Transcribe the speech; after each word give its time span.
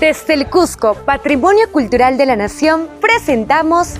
Desde 0.00 0.34
el 0.34 0.50
Cusco, 0.50 0.94
Patrimonio 0.94 1.70
Cultural 1.70 2.16
de 2.18 2.26
la 2.26 2.34
Nación, 2.34 2.88
presentamos 3.00 3.94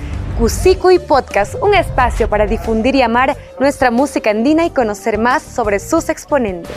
y 0.91 0.99
Podcast, 0.99 1.55
un 1.61 1.73
espacio 1.73 2.29
para 2.29 2.45
difundir 2.45 2.95
y 2.95 3.01
amar 3.01 3.37
nuestra 3.61 3.91
música 3.91 4.31
andina 4.31 4.65
y 4.65 4.71
conocer 4.71 5.17
más 5.17 5.41
sobre 5.41 5.79
sus 5.79 6.09
exponentes. 6.09 6.75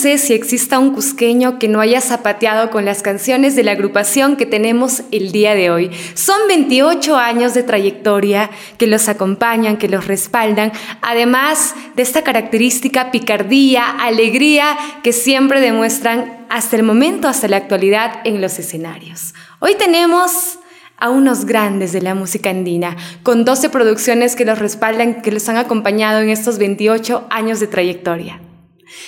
Sé 0.00 0.16
si 0.16 0.32
exista 0.32 0.78
un 0.78 0.94
cusqueño 0.94 1.58
que 1.58 1.68
no 1.68 1.78
haya 1.78 2.00
zapateado 2.00 2.70
con 2.70 2.86
las 2.86 3.02
canciones 3.02 3.54
de 3.54 3.64
la 3.64 3.72
agrupación 3.72 4.36
que 4.36 4.46
tenemos 4.46 5.02
el 5.12 5.30
día 5.30 5.54
de 5.54 5.70
hoy. 5.70 5.90
Son 6.14 6.38
28 6.48 7.16
años 7.16 7.52
de 7.52 7.62
trayectoria 7.62 8.48
que 8.78 8.86
los 8.86 9.10
acompañan, 9.10 9.76
que 9.76 9.90
los 9.90 10.06
respaldan, 10.06 10.72
además 11.02 11.74
de 11.96 12.02
esta 12.02 12.22
característica 12.22 13.10
picardía, 13.10 13.90
alegría 13.90 14.78
que 15.02 15.12
siempre 15.12 15.60
demuestran 15.60 16.46
hasta 16.48 16.76
el 16.76 16.82
momento, 16.82 17.28
hasta 17.28 17.48
la 17.48 17.58
actualidad 17.58 18.22
en 18.24 18.40
los 18.40 18.58
escenarios. 18.58 19.34
Hoy 19.58 19.74
tenemos 19.74 20.58
a 20.96 21.10
unos 21.10 21.44
grandes 21.44 21.92
de 21.92 22.00
la 22.00 22.14
música 22.14 22.48
andina, 22.48 22.96
con 23.22 23.44
12 23.44 23.68
producciones 23.68 24.34
que 24.34 24.46
los 24.46 24.58
respaldan, 24.58 25.20
que 25.20 25.30
los 25.30 25.46
han 25.50 25.58
acompañado 25.58 26.20
en 26.20 26.30
estos 26.30 26.56
28 26.56 27.26
años 27.28 27.60
de 27.60 27.66
trayectoria. 27.66 28.40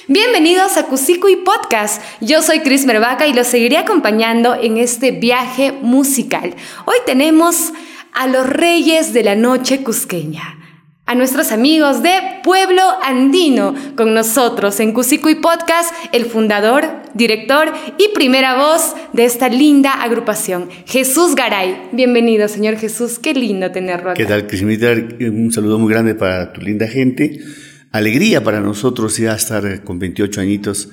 Bienvenidos 0.07 0.77
a 0.77 0.87
y 1.29 1.37
Podcast. 1.37 2.03
Yo 2.21 2.43
soy 2.43 2.61
Cris 2.61 2.87
Mervaca 2.87 3.27
y 3.27 3.33
los 3.33 3.47
seguiré 3.47 3.79
acompañando 3.79 4.55
en 4.55 4.77
este 4.77 5.11
viaje 5.11 5.73
musical. 5.73 6.55
Hoy 6.85 6.97
tenemos 7.05 7.73
a 8.13 8.27
los 8.27 8.49
reyes 8.49 9.13
de 9.13 9.25
la 9.25 9.35
noche 9.35 9.83
cusqueña, 9.83 10.59
a 11.07 11.15
nuestros 11.15 11.51
amigos 11.51 12.03
de 12.03 12.13
Pueblo 12.45 12.83
Andino, 13.03 13.75
con 13.97 14.15
nosotros 14.15 14.79
en 14.81 14.95
y 14.97 15.35
Podcast, 15.37 15.93
el 16.13 16.27
fundador, 16.27 16.85
director 17.15 17.73
y 17.99 18.15
primera 18.15 18.57
voz 18.57 18.95
de 19.13 19.25
esta 19.25 19.49
linda 19.49 19.93
agrupación, 19.93 20.69
Jesús 20.87 21.35
Garay. 21.35 21.89
Bienvenido, 21.93 22.47
señor 22.47 22.77
Jesús, 22.77 23.19
qué 23.19 23.35
lindo 23.35 23.73
tenerlo 23.73 24.11
acá. 24.11 24.19
¿Qué 24.19 24.27
tal, 24.27 24.47
Cris? 24.47 24.63
Un 24.63 25.51
saludo 25.53 25.79
muy 25.79 25.93
grande 25.93 26.15
para 26.15 26.53
tu 26.53 26.61
linda 26.61 26.87
gente 26.87 27.41
alegría 27.93 28.43
para 28.43 28.61
nosotros 28.61 29.17
ya 29.19 29.35
estar 29.35 29.85
con 29.85 29.99
28 29.99 30.41
añitos, 30.41 30.89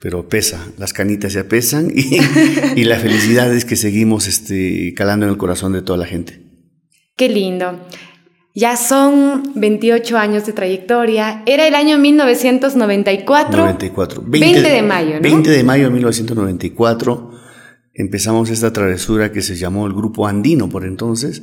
pero 0.00 0.28
pesa, 0.28 0.66
las 0.78 0.92
canitas 0.92 1.32
ya 1.32 1.44
pesan 1.48 1.92
y, 1.94 2.84
la 2.84 2.98
felicidad 2.98 3.52
es 3.52 3.64
que 3.64 3.76
seguimos 3.76 4.26
este, 4.26 4.94
calando 4.94 5.26
en 5.26 5.32
el 5.32 5.38
corazón 5.38 5.72
de 5.72 5.82
toda 5.82 5.98
la 5.98 6.06
gente. 6.06 6.40
Qué 7.16 7.28
lindo. 7.28 7.80
Ya 8.54 8.76
son 8.76 9.52
28 9.56 10.16
años 10.16 10.46
de 10.46 10.52
trayectoria. 10.52 11.42
Era 11.44 11.66
el 11.66 11.74
año 11.74 11.98
1994. 11.98 13.56
94. 13.56 14.22
20, 14.24 14.62
de 14.62 14.82
mayo, 14.82 15.14
¿no? 15.16 15.20
20 15.22 15.50
de 15.50 15.64
mayo 15.64 15.84
de 15.84 15.90
1994 15.90 17.34
empezamos 17.94 18.50
esta 18.50 18.72
travesura 18.72 19.32
que 19.32 19.40
se 19.40 19.56
llamó 19.56 19.86
el 19.86 19.92
Grupo 19.92 20.26
Andino 20.26 20.68
por 20.68 20.84
entonces. 20.84 21.42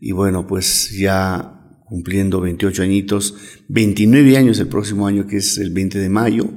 Y 0.00 0.12
bueno, 0.12 0.46
pues 0.46 0.90
ya 0.90 1.53
cumpliendo 1.94 2.40
28 2.40 2.82
añitos, 2.82 3.36
29 3.68 4.36
años 4.36 4.58
el 4.58 4.66
próximo 4.66 5.06
año, 5.06 5.28
que 5.28 5.36
es 5.36 5.58
el 5.58 5.70
20 5.70 6.00
de 6.00 6.08
mayo, 6.08 6.50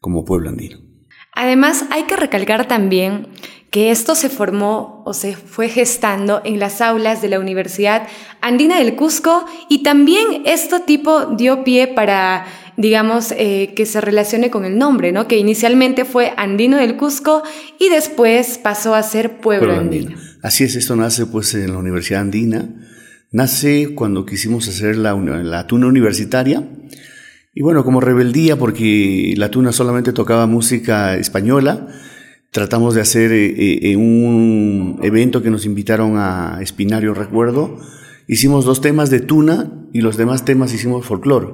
como 0.00 0.24
pueblo 0.24 0.48
andino. 0.48 0.78
Además, 1.34 1.84
hay 1.90 2.04
que 2.04 2.16
recalcar 2.16 2.66
también 2.66 3.26
que 3.70 3.90
esto 3.90 4.14
se 4.14 4.30
formó 4.30 5.02
o 5.04 5.12
se 5.12 5.36
fue 5.36 5.68
gestando 5.68 6.40
en 6.46 6.58
las 6.58 6.80
aulas 6.80 7.20
de 7.20 7.28
la 7.28 7.38
Universidad 7.38 8.08
Andina 8.40 8.78
del 8.78 8.96
Cusco 8.96 9.44
y 9.68 9.82
también 9.82 10.40
este 10.46 10.80
tipo 10.80 11.26
dio 11.36 11.64
pie 11.64 11.86
para, 11.86 12.46
digamos, 12.78 13.30
eh, 13.32 13.74
que 13.76 13.84
se 13.84 14.00
relacione 14.00 14.48
con 14.48 14.64
el 14.64 14.78
nombre, 14.78 15.12
¿no? 15.12 15.28
Que 15.28 15.36
inicialmente 15.36 16.06
fue 16.06 16.32
Andino 16.38 16.78
del 16.78 16.96
Cusco 16.96 17.42
y 17.78 17.90
después 17.90 18.56
pasó 18.56 18.94
a 18.94 19.02
ser 19.02 19.36
Pueblo, 19.36 19.74
andino. 19.74 20.16
Así 20.42 20.64
es, 20.64 20.76
esto 20.76 20.96
nace 20.96 21.26
pues 21.26 21.52
en 21.52 21.72
la 21.72 21.78
Universidad 21.78 22.22
Andina 22.22 22.70
Nace 23.32 23.94
cuando 23.94 24.26
quisimos 24.26 24.68
hacer 24.68 24.96
la, 24.96 25.14
la 25.14 25.66
tuna 25.66 25.86
universitaria. 25.86 26.68
Y 27.54 27.62
bueno, 27.62 27.82
como 27.82 28.02
rebeldía, 28.02 28.58
porque 28.58 29.32
la 29.38 29.50
tuna 29.50 29.72
solamente 29.72 30.12
tocaba 30.12 30.46
música 30.46 31.16
española, 31.16 31.88
tratamos 32.50 32.94
de 32.94 33.00
hacer 33.00 33.32
eh, 33.32 33.90
eh, 33.90 33.96
un 33.96 35.00
evento 35.02 35.42
que 35.42 35.50
nos 35.50 35.64
invitaron 35.64 36.18
a 36.18 36.58
Espinario, 36.60 37.14
recuerdo. 37.14 37.78
Hicimos 38.28 38.66
dos 38.66 38.82
temas 38.82 39.08
de 39.08 39.20
tuna 39.20 39.72
y 39.94 40.02
los 40.02 40.18
demás 40.18 40.44
temas 40.44 40.74
hicimos 40.74 41.06
folclore. 41.06 41.48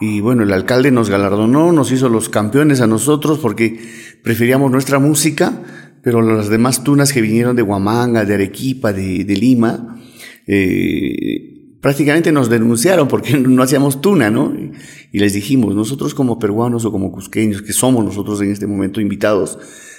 Y 0.00 0.20
bueno, 0.20 0.42
el 0.42 0.52
alcalde 0.52 0.90
nos 0.90 1.08
galardonó, 1.08 1.72
nos 1.72 1.92
hizo 1.92 2.10
los 2.10 2.28
campeones 2.28 2.82
a 2.82 2.86
nosotros 2.86 3.38
porque 3.38 3.80
preferíamos 4.22 4.70
nuestra 4.70 4.98
música, 4.98 5.62
pero 6.02 6.20
las 6.20 6.50
demás 6.50 6.84
tunas 6.84 7.14
que 7.14 7.22
vinieron 7.22 7.56
de 7.56 7.62
Huamanga, 7.62 8.26
de 8.26 8.34
Arequipa, 8.34 8.92
de 8.92 9.24
Lima, 9.24 9.94
eh, 10.46 11.78
prácticamente 11.80 12.32
nos 12.32 12.48
denunciaron 12.48 13.08
porque 13.08 13.36
no 13.38 13.62
hacíamos 13.62 14.00
tuna, 14.00 14.30
¿no? 14.30 14.56
Y 15.12 15.18
les 15.18 15.34
dijimos, 15.34 15.74
nosotros 15.74 16.14
como 16.14 16.38
peruanos 16.38 16.84
o 16.84 16.92
como 16.92 17.12
cusqueños, 17.12 17.62
que 17.62 17.72
somos 17.72 18.04
nosotros 18.04 18.40
en 18.40 18.50
este 18.50 18.66
momento 18.66 19.00
invitados, 19.00 19.58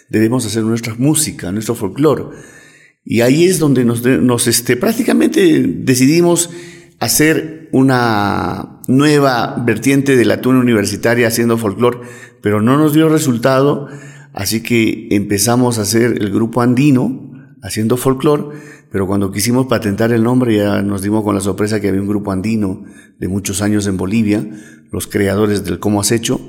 debemos 0.09 0.45
hacer 0.45 0.63
nuestra 0.63 0.95
música, 0.97 1.51
nuestro 1.51 1.75
folclore. 1.75 2.23
Y 3.03 3.22
ahí 3.22 3.45
es 3.45 3.59
donde 3.59 3.85
nos, 3.85 4.03
nos 4.03 4.47
este, 4.47 4.78
prácticamente 4.78 5.63
decidimos 5.63 6.50
hacer 7.00 7.69
una 7.72 8.81
nueva 8.88 9.61
vertiente 9.66 10.16
de 10.16 10.25
la 10.25 10.41
tuna 10.41 10.59
universitaria 10.59 11.28
haciendo 11.28 11.57
folclore, 11.57 12.00
pero 12.41 12.61
no 12.61 12.78
nos 12.78 12.94
dio 12.94 13.09
resultado, 13.09 13.88
así 14.34 14.63
que 14.63 15.07
empezamos 15.11 15.78
a 15.78 15.84
hacer 15.84 16.17
el 16.19 16.31
grupo 16.31 16.61
andino 16.61 17.25
haciendo 17.66 17.98
folclore 17.98 18.56
pero 18.96 19.08
cuando 19.08 19.30
quisimos 19.30 19.68
patentar 19.68 20.14
el 20.14 20.24
nombre 20.24 20.56
ya 20.56 20.81
nos 20.81 21.02
dimos 21.02 21.22
con 21.26 21.36
la 21.36 21.42
sorpresa 21.42 21.81
que 21.81 21.90
había 21.90 22.00
un 22.00 22.08
grupo 22.08 22.31
andino 22.31 22.86
de 23.20 23.28
muchos 23.28 23.62
años 23.62 23.88
en 23.88 23.98
Bolivia, 23.98 24.48
los 24.90 25.06
creadores 25.08 25.66
del 25.66 25.80
Cómo 25.80 26.00
has 26.00 26.14
hecho. 26.14 26.40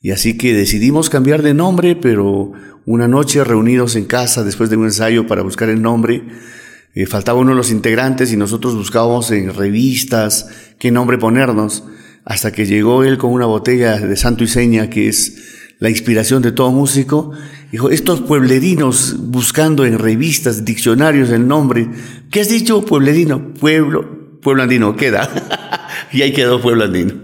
Y 0.00 0.12
así 0.12 0.38
que 0.38 0.54
decidimos 0.54 1.10
cambiar 1.10 1.42
de 1.42 1.52
nombre, 1.52 1.96
pero 1.96 2.52
una 2.86 3.08
noche 3.08 3.42
reunidos 3.42 3.96
en 3.96 4.04
casa 4.04 4.44
después 4.44 4.70
de 4.70 4.76
un 4.76 4.84
ensayo 4.84 5.26
para 5.26 5.42
buscar 5.42 5.68
el 5.68 5.82
nombre, 5.82 6.28
eh, 6.94 7.06
faltaba 7.06 7.40
uno 7.40 7.50
de 7.50 7.56
los 7.56 7.72
integrantes 7.72 8.32
y 8.32 8.36
nosotros 8.36 8.76
buscábamos 8.76 9.32
en 9.32 9.52
revistas 9.52 10.48
qué 10.78 10.92
nombre 10.92 11.18
ponernos, 11.18 11.82
hasta 12.24 12.52
que 12.52 12.66
llegó 12.66 13.02
él 13.02 13.18
con 13.18 13.32
una 13.32 13.46
botella 13.46 13.98
de 13.98 14.16
santo 14.16 14.44
y 14.44 14.46
seña 14.46 14.88
que 14.90 15.08
es 15.08 15.69
la 15.80 15.88
inspiración 15.88 16.42
de 16.42 16.52
todo 16.52 16.70
músico, 16.70 17.32
dijo, 17.72 17.90
estos 17.90 18.20
pueblerinos 18.20 19.16
buscando 19.18 19.84
en 19.84 19.98
revistas, 19.98 20.64
diccionarios 20.64 21.30
el 21.30 21.48
nombre, 21.48 21.88
¿qué 22.30 22.42
has 22.42 22.50
dicho 22.50 22.84
pueblerino? 22.84 23.54
Pueblo, 23.54 24.38
pueblo 24.40 24.62
andino, 24.62 24.94
queda. 24.94 25.28
y 26.12 26.20
ahí 26.22 26.32
quedó 26.32 26.60
pueblo 26.60 26.84
andino. 26.84 27.14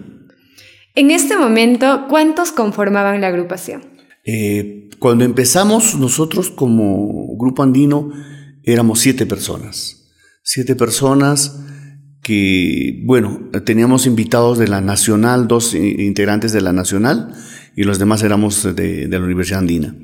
En 0.95 1.11
este 1.11 1.37
momento, 1.37 2.07
¿cuántos 2.09 2.51
conformaban 2.51 3.21
la 3.21 3.29
agrupación? 3.29 3.85
Eh, 4.25 4.89
cuando 4.99 5.25
empezamos 5.25 5.95
nosotros 5.97 6.49
como 6.51 7.37
grupo 7.37 7.63
andino, 7.63 8.11
éramos 8.65 9.01
siete 9.01 9.27
personas. 9.27 10.09
Siete 10.43 10.75
personas 10.75 11.61
que, 12.27 13.03
bueno, 13.05 13.39
teníamos 13.65 14.05
invitados 14.05 14.59
de 14.59 14.67
la 14.67 14.81
Nacional, 14.81 15.47
dos 15.47 15.75
integrantes 15.75 16.51
de 16.51 16.61
la 16.61 16.73
Nacional, 16.73 17.33
y 17.77 17.85
los 17.85 18.01
demás 18.01 18.21
éramos 18.25 18.75
de, 18.75 19.07
la 19.09 19.21
Universidad 19.21 19.61
Andina. 19.61 19.95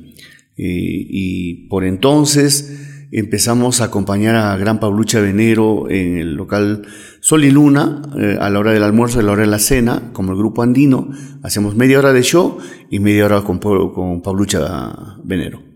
Y, 0.57 1.67
por 1.67 1.85
entonces 1.85 3.09
empezamos 3.11 3.81
a 3.81 3.87
acompañar 3.87 4.37
a 4.37 4.57
Gran 4.57 4.79
Pablucha 4.79 5.21
Venero 5.21 5.91
en 5.91 6.17
el 6.17 6.35
local 6.35 6.83
Sol 7.21 7.45
y 7.45 7.51
Luna 7.51 8.03
eh, 8.17 8.39
a 8.41 8.51
la 8.51 8.61
hora 8.61 8.73
del 8.73 8.85
almuerzo 8.85 9.19
y 9.19 9.23
a 9.23 9.25
la 9.25 9.33
hora 9.33 9.43
de 9.43 9.49
la 9.49 9.59
cena, 9.59 10.13
como 10.13 10.31
el 10.31 10.39
grupo 10.39 10.63
andino. 10.63 11.11
Hacemos 11.43 11.75
media 11.75 11.99
hora 11.99 12.13
de 12.13 12.23
show 12.23 12.59
y 12.89 13.01
media 13.01 13.25
hora 13.25 13.43
con, 13.43 13.59
con 13.59 14.23
Pablucha 14.23 15.19
Venero. 15.25 15.73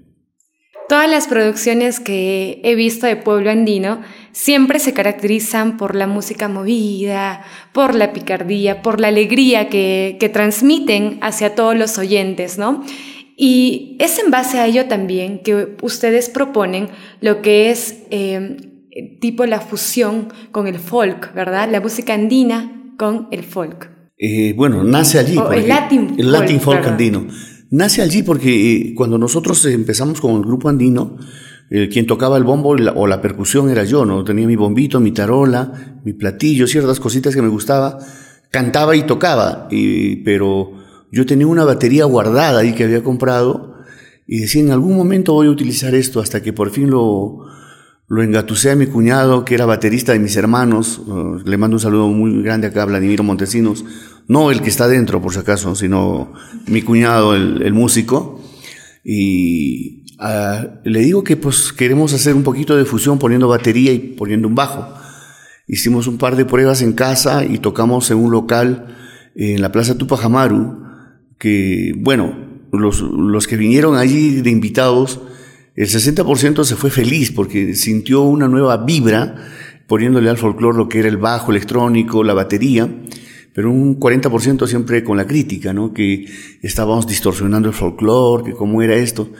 Todas 0.88 1.10
las 1.10 1.26
producciones 1.26 1.98
que 1.98 2.60
he 2.62 2.76
visto 2.76 3.08
de 3.08 3.16
Pueblo 3.16 3.50
Andino 3.50 4.02
siempre 4.36 4.78
se 4.80 4.92
caracterizan 4.92 5.78
por 5.78 5.94
la 5.94 6.06
música 6.06 6.46
movida, 6.46 7.42
por 7.72 7.94
la 7.94 8.12
picardía, 8.12 8.82
por 8.82 9.00
la 9.00 9.08
alegría 9.08 9.70
que, 9.70 10.30
transmiten 10.30 11.18
hacia 11.22 11.54
todos 11.54 11.74
los 11.74 11.96
oyentes, 11.96 12.58
¿no? 12.58 12.84
Y 13.34 13.96
es 13.98 14.18
en 14.18 14.30
base 14.30 14.58
a 14.58 14.66
ello 14.66 14.88
también 14.88 15.38
que 15.42 15.76
ustedes 15.80 16.28
proponen 16.28 16.88
lo 17.22 17.40
que 17.40 17.70
es 17.70 18.02
em, 18.10 18.58
tipo 19.20 19.46
la 19.46 19.60
fusión 19.60 20.28
con 20.52 20.66
el 20.66 20.78
folk, 20.78 21.32
¿verdad? 21.32 21.70
La 21.70 21.80
música 21.80 22.12
andina 22.12 22.92
con 22.98 23.28
el 23.30 23.42
folk. 23.42 23.90
Eh, 24.18 24.52
bueno, 24.54 24.84
nace 24.84 25.18
allí. 25.18 25.38
el 25.54 25.66
Latin, 25.66 26.14
el 26.18 26.30
Latin 26.30 26.60
folk, 26.60 26.86
andino. 26.86 27.26
Nace 27.70 28.02
allí 28.02 28.22
porque 28.22 28.74
eh, 28.74 28.94
cuando 28.94 29.16
nosotros 29.16 29.64
empezamos 29.64 30.20
con 30.20 30.32
el 30.36 30.42
grupo 30.42 30.68
andino, 30.68 31.16
eh, 31.70 31.88
quien 31.88 32.06
tocaba 32.06 32.36
el 32.36 32.44
bombo 32.44 32.76
o 32.94 33.06
la 33.06 33.20
percusión 33.20 33.70
era 33.70 33.84
yo, 33.84 34.04
¿no? 34.04 34.24
Tenía 34.24 34.46
mi 34.46 34.56
bombito, 34.56 35.00
mi 35.00 35.12
tarola, 35.12 36.00
mi 36.04 36.12
platillo, 36.12 36.66
ciertas 36.66 37.00
cositas 37.00 37.34
que 37.34 37.42
me 37.42 37.48
gustaba. 37.48 37.98
cantaba 38.50 38.96
y 38.96 39.02
tocaba, 39.02 39.68
pero 40.24 40.72
yo 41.12 41.26
tenía 41.26 41.46
una 41.46 41.64
batería 41.64 42.04
guardada 42.04 42.60
ahí 42.60 42.72
que 42.72 42.84
había 42.84 43.02
comprado 43.02 43.76
y 44.26 44.40
decía, 44.40 44.62
en 44.62 44.70
algún 44.70 44.96
momento 44.96 45.34
voy 45.34 45.46
a 45.46 45.50
utilizar 45.50 45.94
esto 45.94 46.20
hasta 46.20 46.42
que 46.42 46.52
por 46.52 46.70
fin 46.70 46.90
lo, 46.90 47.46
lo 48.08 48.22
engatusé 48.22 48.70
a 48.70 48.76
mi 48.76 48.86
cuñado, 48.86 49.44
que 49.44 49.54
era 49.54 49.66
baterista 49.66 50.12
de 50.12 50.20
mis 50.20 50.36
hermanos. 50.36 50.98
Uh, 50.98 51.38
le 51.44 51.56
mando 51.56 51.76
un 51.76 51.80
saludo 51.80 52.08
muy 52.08 52.42
grande 52.42 52.68
acá 52.68 52.82
a 52.82 52.86
Vladimiro 52.86 53.24
Montesinos. 53.24 53.84
No 54.28 54.50
el 54.50 54.62
que 54.62 54.68
está 54.68 54.88
dentro, 54.88 55.20
por 55.20 55.32
si 55.32 55.38
acaso, 55.38 55.74
sino 55.74 56.32
mi 56.66 56.82
cuñado, 56.82 57.34
el, 57.34 57.72
músico. 57.72 58.40
Y 59.04 60.04
uh, 60.18 60.66
le 60.84 61.00
digo 61.00 61.24
que 61.24 61.36
pues 61.36 61.72
queremos 61.72 62.12
hacer 62.12 62.34
un 62.34 62.42
poquito 62.42 62.76
de 62.76 62.84
fusión 62.84 63.18
poniendo 63.18 63.48
batería 63.48 63.92
y 63.92 63.98
poniendo 63.98 64.48
un 64.48 64.54
bajo. 64.54 64.86
Hicimos 65.66 66.06
un 66.06 66.18
par 66.18 66.36
de 66.36 66.44
pruebas 66.44 66.82
en 66.82 66.92
casa 66.92 67.44
y 67.44 67.58
tocamos 67.58 68.10
en 68.10 68.18
un 68.18 68.30
local 68.30 68.96
en 69.34 69.60
la 69.60 69.72
Plaza 69.72 69.98
Tupajamaru, 69.98 70.82
que 71.38 71.92
bueno, 71.98 72.36
los, 72.72 73.00
los 73.00 73.46
que 73.46 73.56
vinieron 73.56 73.96
allí 73.96 74.40
de 74.40 74.50
invitados, 74.50 75.20
el 75.74 75.88
60% 75.88 76.64
se 76.64 76.76
fue 76.76 76.90
feliz 76.90 77.32
porque 77.32 77.74
sintió 77.74 78.22
una 78.22 78.48
nueva 78.48 78.78
vibra 78.78 79.34
poniéndole 79.86 80.30
al 80.30 80.38
folclore 80.38 80.78
lo 80.78 80.88
que 80.88 81.00
era 81.00 81.08
el 81.08 81.16
bajo 81.16 81.50
electrónico, 81.50 82.24
la 82.24 82.34
batería, 82.34 82.88
pero 83.52 83.70
un 83.70 83.98
40% 83.98 84.66
siempre 84.66 85.04
con 85.04 85.16
la 85.16 85.26
crítica, 85.26 85.72
¿no? 85.72 85.92
Que 85.92 86.26
estábamos 86.62 87.06
distorsionando 87.06 87.68
el 87.68 87.74
folclore, 87.74 88.44
que 88.44 88.52
cómo 88.52 88.82
era 88.82 88.96
esto. 88.96 89.30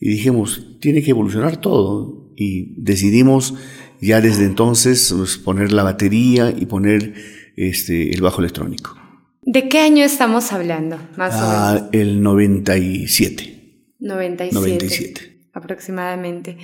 Y 0.00 0.10
dijimos, 0.10 0.78
tiene 0.80 1.02
que 1.02 1.10
evolucionar 1.10 1.56
todo. 1.58 2.32
Y 2.36 2.74
decidimos 2.82 3.54
ya 4.00 4.20
desde 4.20 4.44
entonces 4.44 5.14
pues, 5.16 5.38
poner 5.38 5.72
la 5.72 5.82
batería 5.82 6.54
y 6.56 6.66
poner 6.66 7.14
este, 7.56 8.12
el 8.12 8.20
bajo 8.20 8.40
electrónico. 8.40 8.96
¿De 9.42 9.68
qué 9.68 9.78
año 9.78 10.04
estamos 10.04 10.52
hablando, 10.52 10.98
más 11.16 11.34
o 11.34 11.38
ah, 11.40 11.72
menos? 11.74 11.88
El 11.92 12.22
97. 12.22 13.94
97. 14.00 14.54
97 14.54 15.36
aproximadamente. 15.56 16.58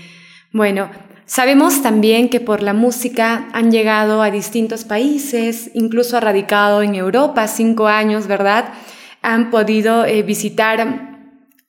Bueno, 0.53 0.91
sabemos 1.25 1.83
también 1.83 2.29
que 2.29 2.41
por 2.41 2.63
la 2.63 2.75
música 2.75 3.49
han 3.53 3.73
llegado 3.73 4.23
a 4.23 4.31
distintos 4.31 4.85
países, 4.85 5.71
incluso 5.75 6.19
ha 6.19 6.21
radicado 6.21 6.83
en 6.83 6.95
Europa 6.95 7.49
cinco 7.49 7.89
años, 7.89 8.27
¿verdad? 8.27 8.75
Han 9.23 9.51
podido 9.51 10.05
eh, 10.05 10.23
visitar 10.23 11.12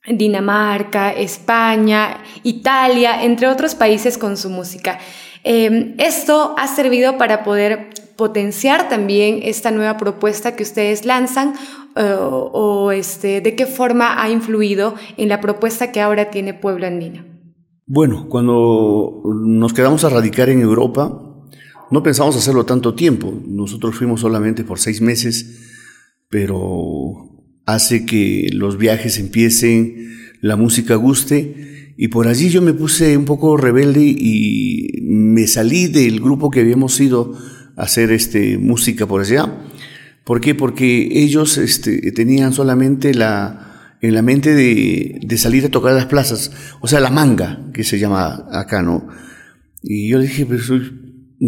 Dinamarca, 0.05 1.11
España, 1.11 2.17
Italia, 2.43 3.23
entre 3.23 3.47
otros 3.47 3.73
países 3.75 4.17
con 4.17 4.35
su 4.35 4.49
música. 4.49 4.99
Em, 5.43 5.95
esto 5.97 6.55
ha 6.57 6.67
servido 6.67 7.17
para 7.17 7.43
poder 7.43 7.89
potenciar 8.17 8.89
también 8.89 9.39
esta 9.43 9.71
nueva 9.71 9.97
propuesta 9.97 10.55
que 10.55 10.63
ustedes 10.63 11.05
lanzan 11.05 11.53
eh, 11.95 12.15
o, 12.19 12.91
este, 12.91 13.41
de 13.41 13.55
qué 13.55 13.65
forma 13.65 14.21
ha 14.21 14.29
influido 14.29 14.95
en 15.17 15.29
la 15.29 15.39
propuesta 15.39 15.91
que 15.91 16.01
ahora 16.01 16.29
tiene 16.29 16.53
Pueblo 16.53 16.87
Andino? 16.87 17.23
Bueno, 17.85 18.27
cuando 18.29 19.21
nos 19.25 19.73
quedamos 19.73 20.03
a 20.03 20.09
radicar 20.09 20.49
en 20.49 20.61
Europa, 20.61 21.11
no 21.91 22.03
pensamos 22.03 22.35
hacerlo 22.35 22.65
tanto 22.65 22.93
tiempo. 22.93 23.33
Nosotros 23.45 23.95
fuimos 23.95 24.21
solamente 24.21 24.63
por 24.63 24.79
seis 24.79 25.01
meses, 25.01 25.69
pero 26.29 27.32
hace 27.65 28.05
que 28.05 28.49
los 28.53 28.77
viajes 28.77 29.17
empiecen, 29.19 30.17
la 30.41 30.55
música 30.55 30.95
guste, 30.95 31.93
y 31.97 32.07
por 32.09 32.27
allí 32.27 32.49
yo 32.49 32.61
me 32.61 32.73
puse 32.73 33.15
un 33.15 33.25
poco 33.25 33.55
rebelde 33.57 34.01
y 34.03 34.99
me 35.03 35.47
salí 35.47 35.87
del 35.87 36.19
grupo 36.19 36.49
que 36.49 36.61
habíamos 36.61 36.99
ido 36.99 37.37
a 37.75 37.83
hacer 37.83 38.11
este, 38.11 38.57
música 38.57 39.07
por 39.07 39.21
allá 39.21 39.63
¿Por 40.23 40.39
qué? 40.39 40.55
Porque 40.55 41.09
ellos 41.11 41.57
este, 41.57 42.11
tenían 42.13 42.53
solamente 42.53 43.13
la, 43.13 43.97
en 44.01 44.15
la 44.15 44.21
mente 44.21 44.53
de, 44.53 45.19
de, 45.21 45.37
salir 45.37 45.65
a 45.65 45.69
tocar 45.69 45.93
las 45.93 46.05
plazas, 46.05 46.51
o 46.79 46.87
sea, 46.87 47.01
la 47.01 47.09
manga, 47.09 47.59
que 47.73 47.83
se 47.83 47.99
llama 47.99 48.47
acá, 48.51 48.81
¿no? 48.81 49.07
Y 49.81 50.07
yo 50.07 50.19
dije, 50.19 50.45
pero 50.45 50.61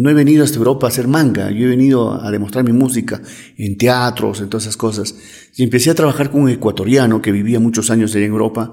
no 0.02 0.10
he 0.10 0.14
venido 0.14 0.42
a 0.42 0.44
esta 0.44 0.58
Europa 0.58 0.86
a 0.86 0.90
hacer 0.90 1.08
manga, 1.08 1.50
yo 1.50 1.64
he 1.64 1.68
venido 1.68 2.22
a 2.22 2.30
demostrar 2.30 2.62
mi 2.66 2.72
música 2.72 3.22
en 3.56 3.78
teatros, 3.78 4.42
en 4.42 4.50
todas 4.50 4.64
esas 4.64 4.76
cosas. 4.76 5.14
Y 5.56 5.62
empecé 5.62 5.88
a 5.88 5.94
trabajar 5.94 6.30
con 6.30 6.42
un 6.42 6.50
ecuatoriano 6.50 7.22
que 7.22 7.32
vivía 7.32 7.60
muchos 7.60 7.90
años 7.90 8.14
allá 8.14 8.26
en 8.26 8.32
Europa, 8.32 8.72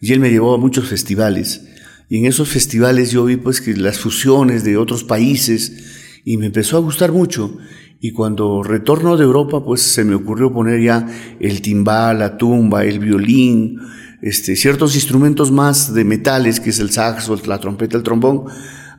y 0.00 0.12
él 0.12 0.18
me 0.18 0.30
llevó 0.30 0.52
a 0.52 0.58
muchos 0.58 0.88
festivales. 0.88 1.64
Y 2.08 2.18
en 2.18 2.26
esos 2.26 2.48
festivales 2.48 3.12
yo 3.12 3.24
vi 3.24 3.36
pues 3.36 3.60
que 3.60 3.76
las 3.76 4.00
fusiones 4.00 4.64
de 4.64 4.76
otros 4.76 5.04
países, 5.04 6.20
y 6.24 6.38
me 6.38 6.46
empezó 6.46 6.76
a 6.76 6.80
gustar 6.80 7.12
mucho. 7.12 7.56
Y 8.00 8.10
cuando 8.10 8.64
retorno 8.64 9.16
de 9.16 9.22
Europa, 9.22 9.64
pues 9.64 9.80
se 9.80 10.04
me 10.04 10.16
ocurrió 10.16 10.52
poner 10.52 10.82
ya 10.82 11.06
el 11.38 11.62
timbal, 11.62 12.18
la 12.18 12.36
tumba, 12.36 12.84
el 12.84 12.98
violín, 12.98 13.78
este, 14.22 14.56
ciertos 14.56 14.96
instrumentos 14.96 15.52
más 15.52 15.94
de 15.94 16.04
metales, 16.04 16.58
que 16.58 16.70
es 16.70 16.80
el 16.80 16.90
saxo, 16.90 17.40
la 17.46 17.60
trompeta, 17.60 17.96
el 17.96 18.02
trombón, 18.02 18.46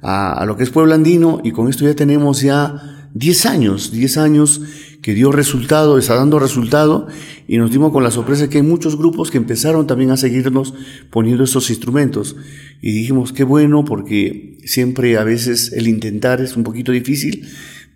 a, 0.05 0.45
lo 0.45 0.55
que 0.55 0.63
es 0.63 0.69
pueblo 0.69 0.93
andino, 0.93 1.41
y 1.43 1.51
con 1.51 1.67
esto 1.67 1.83
ya 1.83 1.95
tenemos 1.95 2.41
ya 2.41 3.09
10 3.15 3.45
años, 3.47 3.91
10 3.91 4.17
años 4.17 4.61
que 5.01 5.15
dio 5.15 5.31
resultado, 5.31 5.97
está 5.97 6.15
dando 6.15 6.37
resultado, 6.37 7.07
y 7.47 7.57
nos 7.57 7.71
dimos 7.71 7.91
con 7.91 8.03
la 8.03 8.11
sorpresa 8.11 8.47
que 8.47 8.57
hay 8.57 8.63
muchos 8.63 8.97
grupos 8.97 9.31
que 9.31 9.37
empezaron 9.37 9.87
también 9.87 10.11
a 10.11 10.17
seguirnos 10.17 10.75
poniendo 11.09 11.43
esos 11.43 11.69
instrumentos. 11.71 12.35
Y 12.81 12.91
dijimos, 12.91 13.33
qué 13.33 13.43
bueno, 13.43 13.83
porque 13.83 14.59
siempre 14.65 15.17
a 15.17 15.23
veces 15.23 15.73
el 15.73 15.87
intentar 15.87 16.39
es 16.39 16.55
un 16.55 16.63
poquito 16.63 16.91
difícil, 16.91 17.47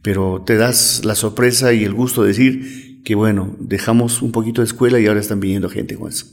pero 0.01 0.43
te 0.45 0.55
das 0.55 1.01
la 1.05 1.13
sorpresa 1.13 1.73
y 1.73 1.83
el 1.83 1.93
gusto 1.93 2.23
de 2.23 2.29
decir 2.29 3.01
que 3.03 3.15
bueno, 3.15 3.55
dejamos 3.59 4.21
un 4.21 4.31
poquito 4.31 4.61
de 4.61 4.65
escuela 4.65 4.99
y 4.99 5.05
ahora 5.05 5.19
están 5.19 5.39
viniendo 5.39 5.69
gente 5.69 5.97
eso. 6.09 6.25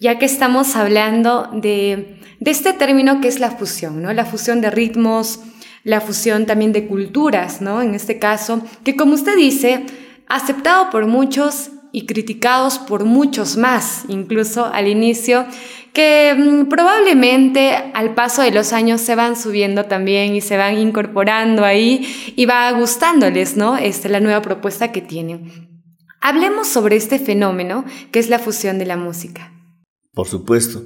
Ya 0.00 0.18
que 0.18 0.26
estamos 0.26 0.76
hablando 0.76 1.50
de, 1.52 2.20
de 2.40 2.50
este 2.50 2.72
término 2.72 3.20
que 3.20 3.28
es 3.28 3.40
la 3.40 3.50
fusión, 3.50 4.02
¿no? 4.02 4.12
La 4.12 4.24
fusión 4.24 4.60
de 4.60 4.70
ritmos, 4.70 5.40
la 5.84 6.00
fusión 6.00 6.46
también 6.46 6.72
de 6.72 6.86
culturas, 6.86 7.60
¿no? 7.60 7.82
En 7.82 7.94
este 7.94 8.18
caso, 8.18 8.62
que 8.84 8.96
como 8.96 9.14
usted 9.14 9.36
dice, 9.36 9.84
aceptado 10.28 10.90
por 10.90 11.06
muchos 11.06 11.70
y 11.92 12.06
criticados 12.06 12.78
por 12.78 13.04
muchos 13.04 13.56
más, 13.56 14.04
incluso 14.08 14.66
al 14.66 14.88
inicio, 14.88 15.46
que 15.92 16.34
mm, 16.36 16.68
probablemente 16.68 17.74
al 17.94 18.14
paso 18.14 18.42
de 18.42 18.50
los 18.50 18.72
años 18.72 19.00
se 19.00 19.14
van 19.14 19.36
subiendo 19.36 19.86
también 19.86 20.34
y 20.34 20.40
se 20.40 20.56
van 20.56 20.78
incorporando 20.78 21.64
ahí 21.64 22.06
y 22.36 22.46
va 22.46 22.70
gustándoles, 22.72 23.56
¿no? 23.56 23.76
Este, 23.76 24.08
la 24.08 24.20
nueva 24.20 24.42
propuesta 24.42 24.92
que 24.92 25.00
tienen. 25.00 25.68
Hablemos 26.20 26.68
sobre 26.68 26.96
este 26.96 27.18
fenómeno 27.18 27.84
que 28.12 28.18
es 28.18 28.28
la 28.28 28.38
fusión 28.38 28.78
de 28.78 28.86
la 28.86 28.96
música. 28.96 29.52
Por 30.18 30.26
supuesto. 30.26 30.82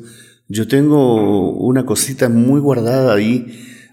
Yo 0.47 0.69
tengo 0.69 1.53
una 1.53 1.87
cosita 1.87 2.29
muy 2.29 2.61
guardada 2.61 3.15
ahí. 3.15 3.47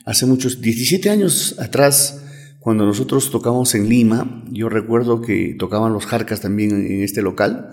Hace 0.06 0.26
muchos, 0.26 0.60
17 0.60 1.10
años 1.10 1.56
atrás, 1.60 2.26
cuando 2.60 2.86
nosotros 2.86 3.32
tocamos 3.32 3.74
en 3.74 3.88
Lima, 3.88 4.44
yo 4.52 4.68
recuerdo 4.68 5.22
que 5.22 5.56
tocaban 5.58 5.94
los 5.94 6.06
jarcas 6.06 6.42
también 6.42 6.72
en 6.72 7.04
este 7.04 7.22
local 7.22 7.70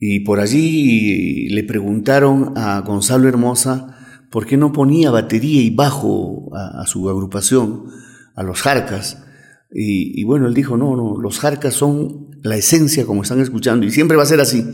y 0.00 0.24
por 0.24 0.40
allí 0.40 1.48
le 1.50 1.62
preguntaron 1.62 2.54
a 2.56 2.80
Gonzalo 2.80 3.28
Hermosa 3.28 4.26
por 4.28 4.44
qué 4.44 4.56
no 4.56 4.72
ponía 4.72 5.12
batería 5.12 5.62
y 5.62 5.70
bajo 5.70 6.50
a, 6.56 6.84
su 6.88 7.08
agrupación, 7.08 7.84
a 8.34 8.42
los 8.42 8.62
jarcas. 8.62 9.22
Y, 9.70 10.24
bueno, 10.24 10.48
él 10.48 10.54
dijo, 10.54 10.76
no, 10.76 10.96
no, 10.96 11.20
los 11.20 11.38
jarcas 11.38 11.74
son 11.74 12.30
la 12.42 12.56
esencia 12.56 13.06
como 13.06 13.22
están 13.22 13.38
escuchando 13.38 13.86
y 13.86 13.92
siempre 13.92 14.16
va 14.16 14.24
a 14.24 14.26
ser 14.26 14.40
así. 14.40 14.66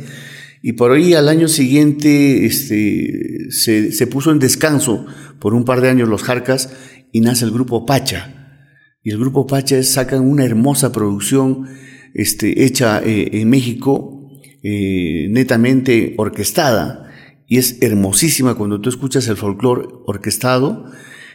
Y 0.67 0.73
por 0.73 0.93
ahí 0.93 1.13
al 1.13 1.29
año 1.29 1.47
siguiente 1.47 2.47
este, 2.47 3.51
se, 3.51 3.93
se, 3.93 4.07
puso 4.07 4.31
en 4.31 4.39
descanso 4.39 5.05
por 5.39 5.53
un 5.53 5.67
par 5.67 5.83
de 5.83 5.91
años 5.91 6.09
los 6.09 6.23
jarcas 6.23 6.75
y 7.13 7.21
nace 7.21 7.45
el 7.45 7.51
grupo 7.51 7.85
Pacha. 7.85 8.71
Y 9.03 9.11
el 9.11 9.19
grupo 9.19 9.47
Pacha 9.47 9.83
sacan 9.83 10.23
una 10.23 10.43
hermosa 10.43 10.91
producción 10.91 11.67
este, 12.15 12.65
hecha 12.65 13.03
eh, 13.05 13.43
en 13.43 13.51
México 13.51 14.31
eh, 14.63 15.27
netamente 15.29 16.15
orquestada 16.17 17.13
y 17.47 17.59
es 17.59 17.83
hermosísima 17.83 18.55
cuando 18.55 18.81
tú 18.81 18.89
escuchas 18.89 19.29
el 19.29 19.37
folclore 19.37 19.87
orquestado. 20.07 20.87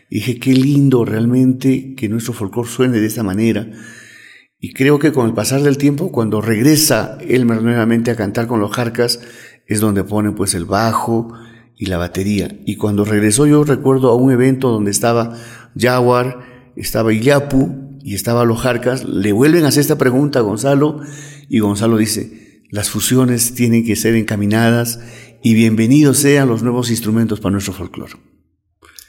Y 0.09 0.15
dije, 0.15 0.39
qué 0.39 0.53
lindo 0.53 1.05
realmente 1.05 1.93
que 1.93 2.09
nuestro 2.09 2.33
folclore 2.33 2.67
suene 2.67 2.99
de 2.99 3.05
esta 3.05 3.21
manera. 3.21 3.69
Y 4.59 4.73
creo 4.73 4.99
que 4.99 5.13
con 5.13 5.27
el 5.27 5.33
pasar 5.33 5.61
del 5.61 5.77
tiempo, 5.77 6.11
cuando 6.11 6.41
regresa 6.41 7.17
Elmer 7.21 7.61
nuevamente 7.61 8.11
a 8.11 8.15
cantar 8.15 8.47
con 8.47 8.59
los 8.59 8.71
jarcas, 8.71 9.21
es 9.67 9.79
donde 9.79 10.03
pone 10.03 10.33
pues 10.33 10.53
el 10.53 10.65
bajo 10.65 11.33
y 11.77 11.85
la 11.85 11.97
batería. 11.97 12.59
Y 12.65 12.75
cuando 12.75 13.05
regresó 13.05 13.47
yo 13.47 13.63
recuerdo 13.63 14.09
a 14.09 14.15
un 14.15 14.31
evento 14.31 14.69
donde 14.69 14.91
estaba 14.91 15.37
Jaguar, 15.77 16.73
estaba 16.75 17.13
Iyapu 17.13 17.99
y 18.01 18.15
estaba 18.15 18.43
los 18.43 18.59
jarcas, 18.59 19.05
le 19.05 19.31
vuelven 19.31 19.63
a 19.63 19.69
hacer 19.69 19.81
esta 19.81 19.97
pregunta 19.97 20.39
a 20.39 20.41
Gonzalo 20.41 20.99
y 21.47 21.59
Gonzalo 21.59 21.95
dice, 21.95 22.63
las 22.69 22.89
fusiones 22.89 23.53
tienen 23.53 23.85
que 23.85 23.95
ser 23.95 24.15
encaminadas 24.15 24.99
y 25.41 25.53
bienvenidos 25.53 26.17
sean 26.17 26.49
los 26.49 26.63
nuevos 26.63 26.89
instrumentos 26.89 27.39
para 27.39 27.53
nuestro 27.53 27.73
folclore. 27.73 28.13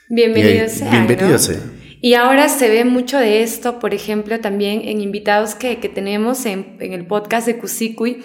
Bienvenidos 0.09 0.73
sean. 0.73 1.07
Bienvenidos 1.07 1.43
sean. 1.43 1.80
Y 2.01 2.15
ahora 2.15 2.49
se 2.49 2.69
ve 2.69 2.85
mucho 2.85 3.19
de 3.19 3.43
esto, 3.43 3.79
por 3.79 3.95
ejemplo, 3.95 4.41
también 4.41 4.83
en 4.85 5.01
invitados 5.01 5.55
que, 5.55 5.77
tenemos 5.77 6.47
en, 6.47 6.77
en, 6.81 6.93
el 6.93 7.07
podcast 7.07 7.47
de 7.47 7.59
Cusicuy, 7.59 8.23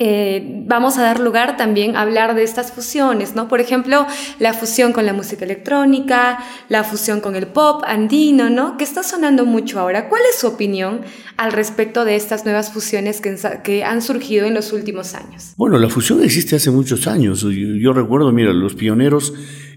eh, 0.00 0.64
vamos 0.66 0.98
a 0.98 1.02
dar 1.02 1.20
lugar 1.20 1.56
también 1.56 1.94
a 1.94 2.00
hablar 2.00 2.34
de 2.34 2.42
estas 2.42 2.72
fusiones, 2.72 3.36
¿no? 3.36 3.46
Por 3.46 3.60
ejemplo, 3.60 4.06
la 4.40 4.52
fusión 4.52 4.92
con 4.92 5.06
la 5.06 5.12
música 5.12 5.44
electrónica, 5.44 6.40
la 6.68 6.82
fusión 6.82 7.20
con 7.20 7.36
el 7.36 7.46
pop 7.46 7.82
andino, 7.86 8.50
¿no? 8.50 8.76
Que 8.76 8.82
está 8.82 9.04
sonando 9.04 9.46
mucho 9.46 9.78
ahora. 9.78 10.08
¿Cuál 10.08 10.22
es 10.32 10.40
su 10.40 10.48
opinión 10.48 11.02
al 11.36 11.52
respecto 11.52 12.04
de 12.04 12.16
estas 12.16 12.44
nuevas 12.44 12.72
fusiones 12.72 13.20
que, 13.20 13.84
han 13.84 14.02
surgido 14.02 14.46
en 14.46 14.54
los 14.54 14.72
últimos 14.72 15.14
años? 15.14 15.52
Bueno, 15.56 15.78
la 15.78 15.88
fusión 15.88 16.24
existe 16.24 16.56
hace 16.56 16.72
muchos 16.72 17.06
años. 17.06 17.46
Yo, 17.48 17.92
recuerdo, 17.92 18.32
mira, 18.32 18.52
los 18.52 18.74
pioneros 18.74 19.32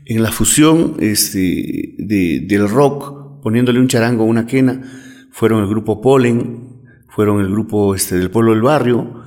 en 0.09 0.23
la 0.23 0.31
fusión 0.31 0.95
este, 0.99 1.95
del 1.97 2.69
rock, 2.69 3.41
poniéndole 3.43 3.79
un 3.79 3.89
charango 3.89 4.23
a 4.23 4.27
una 4.27 4.47
quena, 4.47 4.81
fueron 5.31 5.61
el 5.61 5.69
grupo 5.69 5.99
Polen, 5.99 6.81
fueron 7.09 7.41
el 7.41 7.51
grupo 7.51 7.93
este, 7.93 8.17
del 8.17 8.31
pueblo 8.31 8.53
del 8.53 8.61
barrio, 8.61 9.21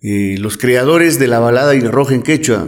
eh, 0.00 0.36
los 0.38 0.56
creadores 0.56 1.18
de 1.18 1.28
la 1.28 1.38
balada 1.38 1.74
y 1.74 1.80
el 1.80 1.92
rojo 1.92 2.12
en 2.12 2.22
quechua, 2.22 2.66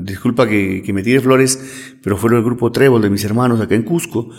disculpa 0.00 0.46
que, 0.46 0.88
me 0.94 1.02
tire 1.02 1.20
flores, 1.20 1.58
pero 2.02 2.16
fueron 2.16 2.38
el 2.38 2.44
grupo 2.44 2.70
Trébol 2.70 3.02
de 3.02 3.10
mis 3.10 3.24
hermanos 3.24 3.60
acá 3.60 3.74
en 3.74 3.82
Cusco. 3.82 4.30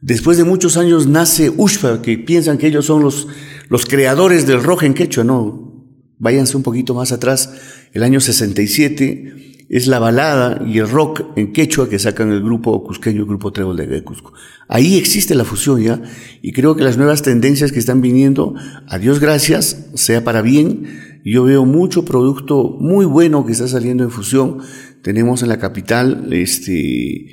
Después 0.00 0.38
de 0.38 0.44
muchos 0.44 0.76
años 0.76 1.06
nace 1.06 1.52
Ushfa, 1.56 2.02
que 2.02 2.18
piensan 2.18 2.58
que 2.58 2.66
ellos 2.66 2.86
son 2.86 3.02
los, 3.02 3.28
los 3.68 3.86
creadores 3.86 4.46
del 4.46 4.62
rojo 4.62 4.84
en 4.86 4.94
quechua. 4.94 5.22
No, 5.22 5.86
váyanse 6.18 6.56
un 6.56 6.62
poquito 6.62 6.94
más 6.94 7.12
atrás, 7.12 7.52
el 7.92 8.02
año 8.02 8.20
67 8.20 9.47
es 9.68 9.86
la 9.86 9.98
balada 9.98 10.62
y 10.66 10.78
el 10.78 10.88
rock 10.88 11.22
en 11.36 11.52
quechua 11.52 11.88
que 11.88 11.98
sacan 11.98 12.32
el 12.32 12.42
grupo 12.42 12.82
cusqueño, 12.82 13.20
el 13.20 13.26
grupo 13.26 13.52
Trébol 13.52 13.76
de 13.76 14.02
Cusco. 14.02 14.32
Ahí 14.66 14.96
existe 14.96 15.34
la 15.34 15.44
fusión 15.44 15.80
ya, 15.80 16.02
y 16.40 16.52
creo 16.52 16.74
que 16.74 16.84
las 16.84 16.96
nuevas 16.96 17.22
tendencias 17.22 17.72
que 17.72 17.78
están 17.78 18.00
viniendo, 18.00 18.54
a 18.86 18.98
Dios 18.98 19.20
gracias, 19.20 19.90
sea 19.94 20.24
para 20.24 20.42
bien. 20.42 21.20
Yo 21.24 21.44
veo 21.44 21.64
mucho 21.64 22.04
producto 22.04 22.76
muy 22.80 23.04
bueno 23.04 23.44
que 23.44 23.52
está 23.52 23.68
saliendo 23.68 24.04
en 24.04 24.10
fusión. 24.10 24.58
Tenemos 25.02 25.42
en 25.42 25.48
la 25.48 25.58
capital, 25.58 26.32
este, 26.32 27.26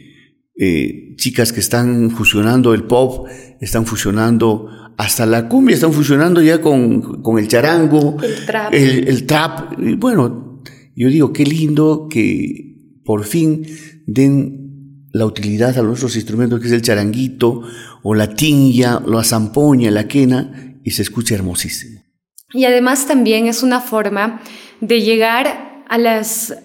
eh, 0.58 1.15
chicas 1.15 1.54
que 1.54 1.62
están 1.62 2.12
fusionando 2.12 2.74
el 2.74 2.84
pop, 2.84 3.27
están 3.62 3.86
fusionando 3.86 4.68
hasta 4.98 5.25
la 5.25 5.48
cumbia, 5.48 5.75
están 5.75 5.94
fusionando 5.94 6.42
ya 6.42 6.60
con, 6.62 7.22
con 7.22 7.39
el 7.39 7.48
charango, 7.48 8.18
el 8.22 8.46
trap. 8.46 8.74
El, 8.74 9.08
el 9.08 9.25
trap. 9.25 9.80
Y 9.80 9.96
bueno, 9.96 10.54
yo 10.96 11.10
digo, 11.10 11.34
qué 11.34 11.44
lindo 11.46 12.08
que 12.10 12.75
por 13.04 13.25
fin 13.25 13.66
den 14.08 15.10
la 15.12 15.25
utilidad 15.25 15.78
a 15.78 15.82
nuestros 15.82 16.16
instrumentos, 16.16 16.60
que 16.60 16.68
es 16.68 16.74
el 16.74 16.82
charanguito, 16.82 17.62
o 18.04 18.16
la 18.16 18.36
tinja, 18.36 19.02
la 19.06 19.24
zampoña, 19.24 19.92
la 19.92 20.08
quena, 20.08 20.75
y 20.84 20.92
se 20.92 21.02
escucha 21.02 21.36
hermosísimo. 21.36 22.02
Y 22.54 22.66
además 22.66 23.08
también 23.08 23.48
es 23.48 23.64
una 23.64 23.82
forma 23.82 24.42
de 24.82 25.02
llegar 25.02 25.84
a 25.88 25.98
las 25.98 26.56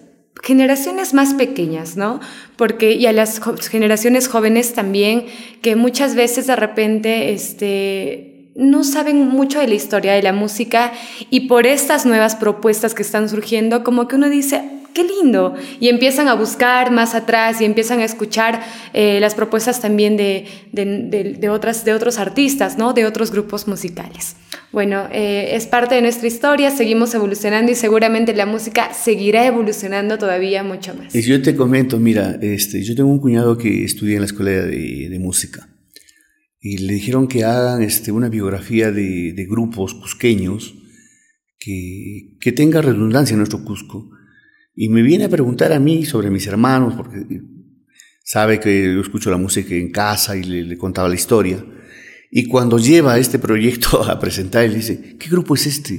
generaciones 0.43 1.13
más 1.13 1.33
pequeñas, 1.33 1.97
¿no? 1.97 2.19
Porque, 2.55 2.93
y 2.93 3.05
a 3.05 3.13
las 3.13 3.39
generaciones 3.69 4.27
jóvenes 4.27 4.73
también, 4.73 5.25
que 5.61 5.75
muchas 5.75 6.15
veces 6.15 6.47
de 6.47 6.55
repente, 6.55 7.33
este, 7.33 8.30
no 8.55 8.83
saben 8.83 9.27
mucho 9.27 9.59
de 9.59 9.67
la 9.67 9.75
historia 9.75 10.13
de 10.13 10.21
la 10.21 10.33
música 10.33 10.91
y 11.29 11.41
por 11.41 11.67
estas 11.67 12.05
nuevas 12.05 12.35
propuestas 12.35 12.93
que 12.93 13.01
están 13.01 13.29
surgiendo, 13.29 13.83
como 13.83 14.07
que 14.07 14.15
uno 14.15 14.29
dice, 14.29 14.61
qué 14.93 15.03
lindo, 15.03 15.55
y 15.79 15.87
empiezan 15.89 16.27
a 16.27 16.33
buscar 16.33 16.91
más 16.91 17.15
atrás 17.15 17.61
y 17.61 17.65
empiezan 17.65 17.99
a 17.99 18.05
escuchar 18.05 18.61
eh, 18.93 19.19
las 19.19 19.35
propuestas 19.35 19.79
también 19.79 20.17
de, 20.17 20.47
de, 20.71 21.49
otras, 21.49 21.85
de 21.85 21.93
otros 21.93 22.17
artistas, 22.17 22.77
¿no? 22.77 22.93
de 22.93 23.05
otros 23.05 23.31
grupos 23.31 23.67
musicales. 23.67 24.35
Bueno, 24.71 25.07
eh, 25.11 25.49
es 25.53 25.67
parte 25.67 25.95
de 25.95 26.01
nuestra 26.01 26.27
historia, 26.27 26.71
seguimos 26.71 27.13
evolucionando 27.13 27.71
y 27.71 27.75
seguramente 27.75 28.33
la 28.33 28.45
música 28.45 28.93
seguirá 28.93 29.45
evolucionando 29.45 30.17
todavía 30.17 30.63
mucho 30.63 30.93
más. 30.95 31.13
Y 31.13 31.21
yo 31.23 31.41
te 31.41 31.55
comento, 31.55 31.99
mira, 31.99 32.37
este, 32.41 32.81
yo 32.83 32.95
tengo 32.95 33.09
un 33.09 33.19
cuñado 33.19 33.57
que 33.57 33.83
estudia 33.83 34.15
en 34.15 34.21
la 34.21 34.27
escuela 34.27 34.51
de 34.51 35.17
música 35.19 35.70
y 36.61 36.77
le 36.77 36.93
dijeron 36.93 37.27
que 37.27 37.43
hagan 37.43 37.81
este, 37.81 38.11
una 38.11 38.29
biografía 38.29 38.91
de, 38.91 39.33
de 39.33 39.45
grupos 39.45 39.95
cusqueños 39.95 40.75
que, 41.57 42.37
que, 42.39 42.51
tenga 42.51 42.81
redundancia 42.83 43.33
en 43.33 43.39
nuestro 43.39 43.63
Cusco. 43.63 44.11
Y 44.75 44.89
me 44.89 45.01
viene 45.01 45.25
a 45.25 45.29
preguntar 45.29 45.73
a 45.73 45.79
mí 45.79 46.05
sobre 46.05 46.29
mis 46.29 46.45
hermanos, 46.45 46.93
porque 46.95 47.41
sabe 48.23 48.59
que 48.59 48.93
yo 48.93 49.01
escucho 49.01 49.31
la 49.31 49.37
música 49.37 49.73
en 49.73 49.91
casa 49.91 50.37
y 50.37 50.43
le, 50.43 50.77
contaba 50.77 51.09
la 51.09 51.15
historia. 51.15 51.65
Y 52.29 52.45
cuando 52.45 52.77
lleva 52.77 53.17
este 53.17 53.39
proyecto 53.39 54.03
a 54.09 54.19
presentar, 54.19 54.63
él 54.63 54.75
dice, 54.75 55.17
¿qué 55.17 55.29
grupo 55.29 55.55
es 55.55 55.65
este? 55.65 55.95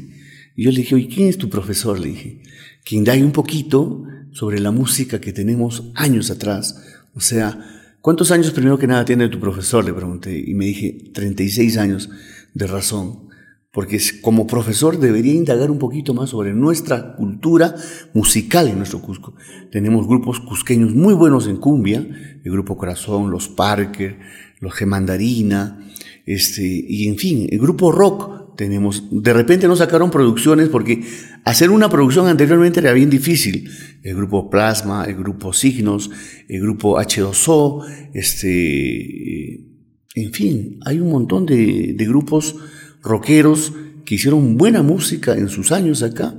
Y 0.55 0.65
yo 0.65 0.71
le 0.71 0.79
dije, 0.79 0.97
¿y 0.97 1.09
quién 1.09 1.29
es 1.29 1.39
tu 1.39 1.51
profesor? 1.51 1.99
Le 1.99 2.09
dije, 2.09 2.43
que 2.85 2.95
indague 2.95 3.25
un 3.25 3.33
poquito 3.33 4.05
sobre 4.31 4.61
la 4.61 4.71
música 4.71 5.21
que 5.21 5.33
tenemos 5.33 5.91
años 5.97 6.31
atrás. 6.31 6.81
O 7.15 7.21
sea, 7.21 7.82
¿Cuántos 8.03 8.33
años 8.33 8.51
primero 8.51 8.79
que 8.79 8.89
nada 8.89 9.05
tiene 9.05 9.29
tu 9.29 9.39
profesor? 9.39 9.85
Le 9.85 9.95
pregunté 9.95 10.37
y 10.37 10.55
me 10.55 10.65
dije 10.65 11.13
36 11.15 11.79
años 11.79 12.11
de 12.53 12.67
razón, 12.67 13.29
porque 13.71 14.01
como 14.21 14.49
profesor 14.49 14.99
debería 14.99 15.35
indagar 15.35 15.71
un 15.71 15.79
poquito 15.79 16.13
más 16.13 16.31
sobre 16.31 16.53
nuestra 16.53 17.15
cultura 17.15 17.77
musical 18.13 18.67
en 18.67 18.79
nuestro 18.79 19.01
Cusco. 19.01 19.37
Tenemos 19.71 20.09
grupos 20.09 20.41
cusqueños 20.41 20.97
muy 20.97 21.15
buenos 21.15 21.47
en 21.47 21.59
cumbia, 21.59 22.05
el 22.43 22.51
grupo 22.51 22.77
Corazón, 22.77 23.31
los 23.31 23.49
Parker, 23.49 24.19
los 24.59 24.75
Gemandarina, 24.75 25.79
este, 26.27 26.67
y 26.67 27.07
en 27.07 27.19
fin, 27.19 27.47
el 27.53 27.61
grupo 27.61 27.93
rock 27.93 28.57
tenemos, 28.57 29.05
de 29.13 29.33
repente 29.33 29.69
no 29.69 29.77
sacaron 29.77 30.11
producciones 30.11 30.69
porque 30.69 31.05
hacer 31.45 31.71
una 31.71 31.89
producción 31.89 32.27
anteriormente 32.29 32.81
era 32.81 32.93
bien 32.93 33.11
difícil. 33.11 33.71
El 34.03 34.17
grupo 34.17 34.51
Plasma, 34.51 35.05
el 35.05 35.17
grupo 35.17 35.53
Signos, 35.53 36.11
el 36.49 36.61
grupo 36.61 36.99
H2O, 36.99 37.85
este, 38.15 39.73
en 40.15 40.33
fin, 40.33 40.79
hay 40.85 41.01
un 41.01 41.11
montón 41.11 41.47
de, 41.47 41.95
grupos 41.99 42.57
rockeros 43.03 43.73
que 44.05 44.17
hicieron 44.17 44.59
buena 44.59 44.83
música 44.83 45.35
en 45.35 45.49
sus 45.49 45.73
años 45.73 46.03
acá, 46.03 46.35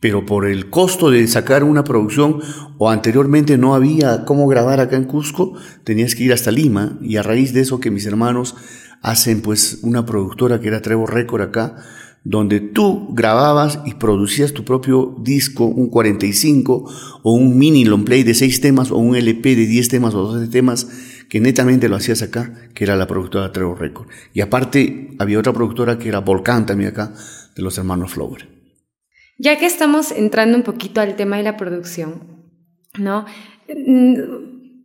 pero 0.00 0.24
por 0.24 0.46
el 0.46 0.70
costo 0.70 1.10
de 1.10 1.26
sacar 1.26 1.64
una 1.64 1.82
producción 1.82 2.40
o 2.78 2.90
anteriormente 2.90 3.58
no 3.58 3.74
había 3.74 4.24
cómo 4.24 4.46
grabar 4.46 4.78
acá 4.78 4.96
en 4.96 5.04
Cusco, 5.04 5.54
tenías 5.82 6.14
que 6.14 6.24
ir 6.24 6.32
hasta 6.32 6.52
Lima 6.52 6.96
y 7.02 7.16
a 7.16 7.24
raíz 7.24 7.52
de 7.52 7.62
eso 7.62 7.80
que 7.80 7.90
mis 7.90 8.06
hermanos 8.06 8.54
hacen 9.02 9.42
pues 9.42 9.80
una 9.82 10.06
productora 10.06 10.60
que 10.60 10.68
era 10.68 10.82
Trevo 10.82 11.06
Record 11.06 11.42
acá, 11.42 11.76
donde 12.28 12.60
tú 12.60 13.08
grababas 13.14 13.80
y 13.86 13.94
producías 13.94 14.52
tu 14.52 14.62
propio 14.62 15.16
disco, 15.18 15.64
un 15.64 15.88
45 15.88 16.84
o 17.22 17.32
un 17.32 17.56
mini 17.56 17.86
long 17.86 18.04
play 18.04 18.22
de 18.22 18.34
6 18.34 18.60
temas 18.60 18.90
o 18.90 18.98
un 18.98 19.16
LP 19.16 19.56
de 19.56 19.66
10 19.66 19.88
temas 19.88 20.14
o 20.14 20.24
12 20.24 20.48
temas, 20.48 20.90
que 21.30 21.40
netamente 21.40 21.88
lo 21.88 21.96
hacías 21.96 22.20
acá, 22.20 22.52
que 22.74 22.84
era 22.84 22.96
la 22.96 23.06
productora 23.06 23.50
Trevo 23.50 23.74
Record. 23.74 24.08
Y 24.34 24.42
aparte 24.42 25.16
había 25.18 25.38
otra 25.38 25.54
productora 25.54 25.98
que 25.98 26.10
era 26.10 26.20
Volcán 26.20 26.66
también 26.66 26.90
acá, 26.90 27.14
de 27.56 27.62
los 27.62 27.78
hermanos 27.78 28.12
Flower. 28.12 28.46
Ya 29.38 29.58
que 29.58 29.64
estamos 29.64 30.12
entrando 30.12 30.58
un 30.58 30.64
poquito 30.64 31.00
al 31.00 31.16
tema 31.16 31.38
de 31.38 31.44
la 31.44 31.56
producción, 31.56 32.44
¿no? 32.98 33.24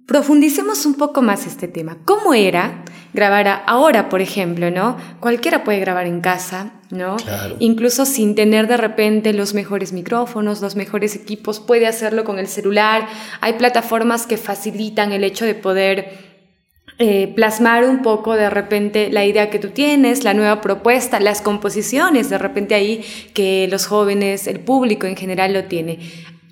Profundicemos 0.05 0.85
un 0.85 0.95
poco 0.95 1.21
más 1.21 1.47
este 1.47 1.67
tema. 1.67 1.97
¿Cómo 2.03 2.33
era 2.33 2.83
grabar 3.13 3.63
ahora, 3.67 4.09
por 4.09 4.21
ejemplo, 4.21 4.69
¿no? 4.69 4.97
Cualquiera 5.19 5.63
puede 5.63 5.79
grabar 5.79 6.07
en 6.07 6.19
casa, 6.19 6.73
¿no? 6.89 7.15
Incluso 7.59 8.05
sin 8.05 8.35
tener 8.35 8.67
de 8.67 8.77
repente 8.77 9.31
los 9.33 9.53
mejores 9.53 9.93
micrófonos, 9.93 10.61
los 10.61 10.75
mejores 10.75 11.15
equipos, 11.15 11.59
puede 11.59 11.87
hacerlo 11.87 12.25
con 12.25 12.37
el 12.37 12.47
celular. 12.47 13.07
Hay 13.39 13.53
plataformas 13.53 14.27
que 14.27 14.37
facilitan 14.37 15.13
el 15.13 15.23
hecho 15.23 15.45
de 15.45 15.55
poder 15.55 16.33
eh, 16.99 17.31
plasmar 17.35 17.85
un 17.85 18.01
poco 18.01 18.35
de 18.35 18.49
repente 18.49 19.09
la 19.11 19.25
idea 19.25 19.49
que 19.49 19.57
tú 19.57 19.69
tienes, 19.69 20.23
la 20.23 20.33
nueva 20.33 20.61
propuesta, 20.61 21.19
las 21.19 21.41
composiciones, 21.41 22.29
de 22.29 22.37
repente 22.37 22.75
ahí 22.75 23.03
que 23.33 23.67
los 23.69 23.87
jóvenes, 23.87 24.47
el 24.47 24.59
público 24.59 25.07
en 25.07 25.15
general 25.15 25.53
lo 25.53 25.63
tiene. 25.63 25.99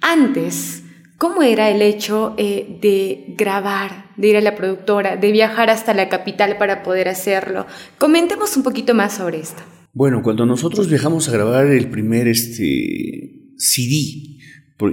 Antes, 0.02 0.81
¿Cómo 1.22 1.44
era 1.44 1.70
el 1.70 1.84
hecho 1.84 2.34
eh, 2.40 2.80
de 2.82 3.36
grabar, 3.38 4.06
de 4.18 4.30
ir 4.30 4.38
a 4.38 4.42
la 4.42 4.56
productora, 4.56 5.18
de 5.18 5.32
viajar 5.32 5.70
hasta 5.70 5.94
la 5.94 6.10
capital 6.10 6.58
para 6.58 6.82
poder 6.82 7.08
hacerlo? 7.08 7.68
Comentemos 8.00 8.58
un 8.58 8.64
poquito 8.64 8.96
más 8.96 9.18
sobre 9.18 9.40
esto. 9.40 9.62
Bueno, 9.94 10.24
cuando 10.24 10.48
nosotros 10.48 10.90
viajamos 10.90 11.30
a 11.30 11.34
grabar 11.34 11.68
el 11.68 11.92
primer 11.92 12.28
este, 12.28 13.54
CD 13.56 14.40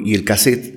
y 0.05 0.15
el 0.15 0.25
cassette, 0.25 0.75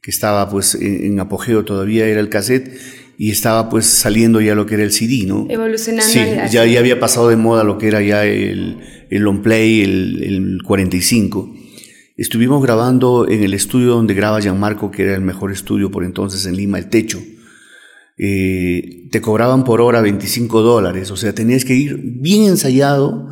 que 0.00 0.10
estaba 0.10 0.48
pues 0.48 0.74
en, 0.76 1.20
apogeo 1.20 1.66
todavía 1.66 2.06
era 2.06 2.20
el 2.20 2.30
cassette, 2.30 2.80
y 3.18 3.30
estaba 3.30 3.68
pues 3.68 3.84
saliendo 3.84 4.40
ya 4.40 4.54
lo 4.54 4.64
que 4.64 4.76
era 4.76 4.84
el 4.84 4.92
CD, 4.92 5.26
¿no? 5.26 5.46
Evolucionando. 5.50 6.10
Sí, 6.10 6.20
ya, 6.50 6.64
ya 6.64 6.78
había 6.78 6.98
pasado 6.98 7.28
de 7.28 7.36
moda 7.36 7.62
lo 7.62 7.76
que 7.76 7.88
era 7.88 8.00
ya 8.00 8.24
el, 8.24 8.78
el 9.10 9.20
long 9.20 9.42
play, 9.42 9.82
el, 9.82 10.22
el 10.22 10.62
45. 10.62 11.57
Estuvimos 12.18 12.60
grabando 12.60 13.28
en 13.28 13.44
el 13.44 13.54
estudio 13.54 13.90
donde 13.90 14.12
graba 14.12 14.40
Gianmarco, 14.40 14.90
que 14.90 15.04
era 15.04 15.14
el 15.14 15.20
mejor 15.20 15.52
estudio 15.52 15.92
por 15.92 16.02
entonces 16.02 16.46
en 16.46 16.56
Lima, 16.56 16.78
El 16.78 16.88
Techo. 16.88 17.22
eh, 18.18 19.06
te 19.12 19.20
cobraban 19.20 19.62
por 19.62 19.80
hora 19.80 20.00
25 20.00 20.62
dólares, 20.62 21.12
o 21.12 21.16
sea, 21.16 21.32
tenías 21.32 21.64
que 21.64 21.74
ir 21.74 21.96
bien 22.02 22.42
ensayado 22.42 23.28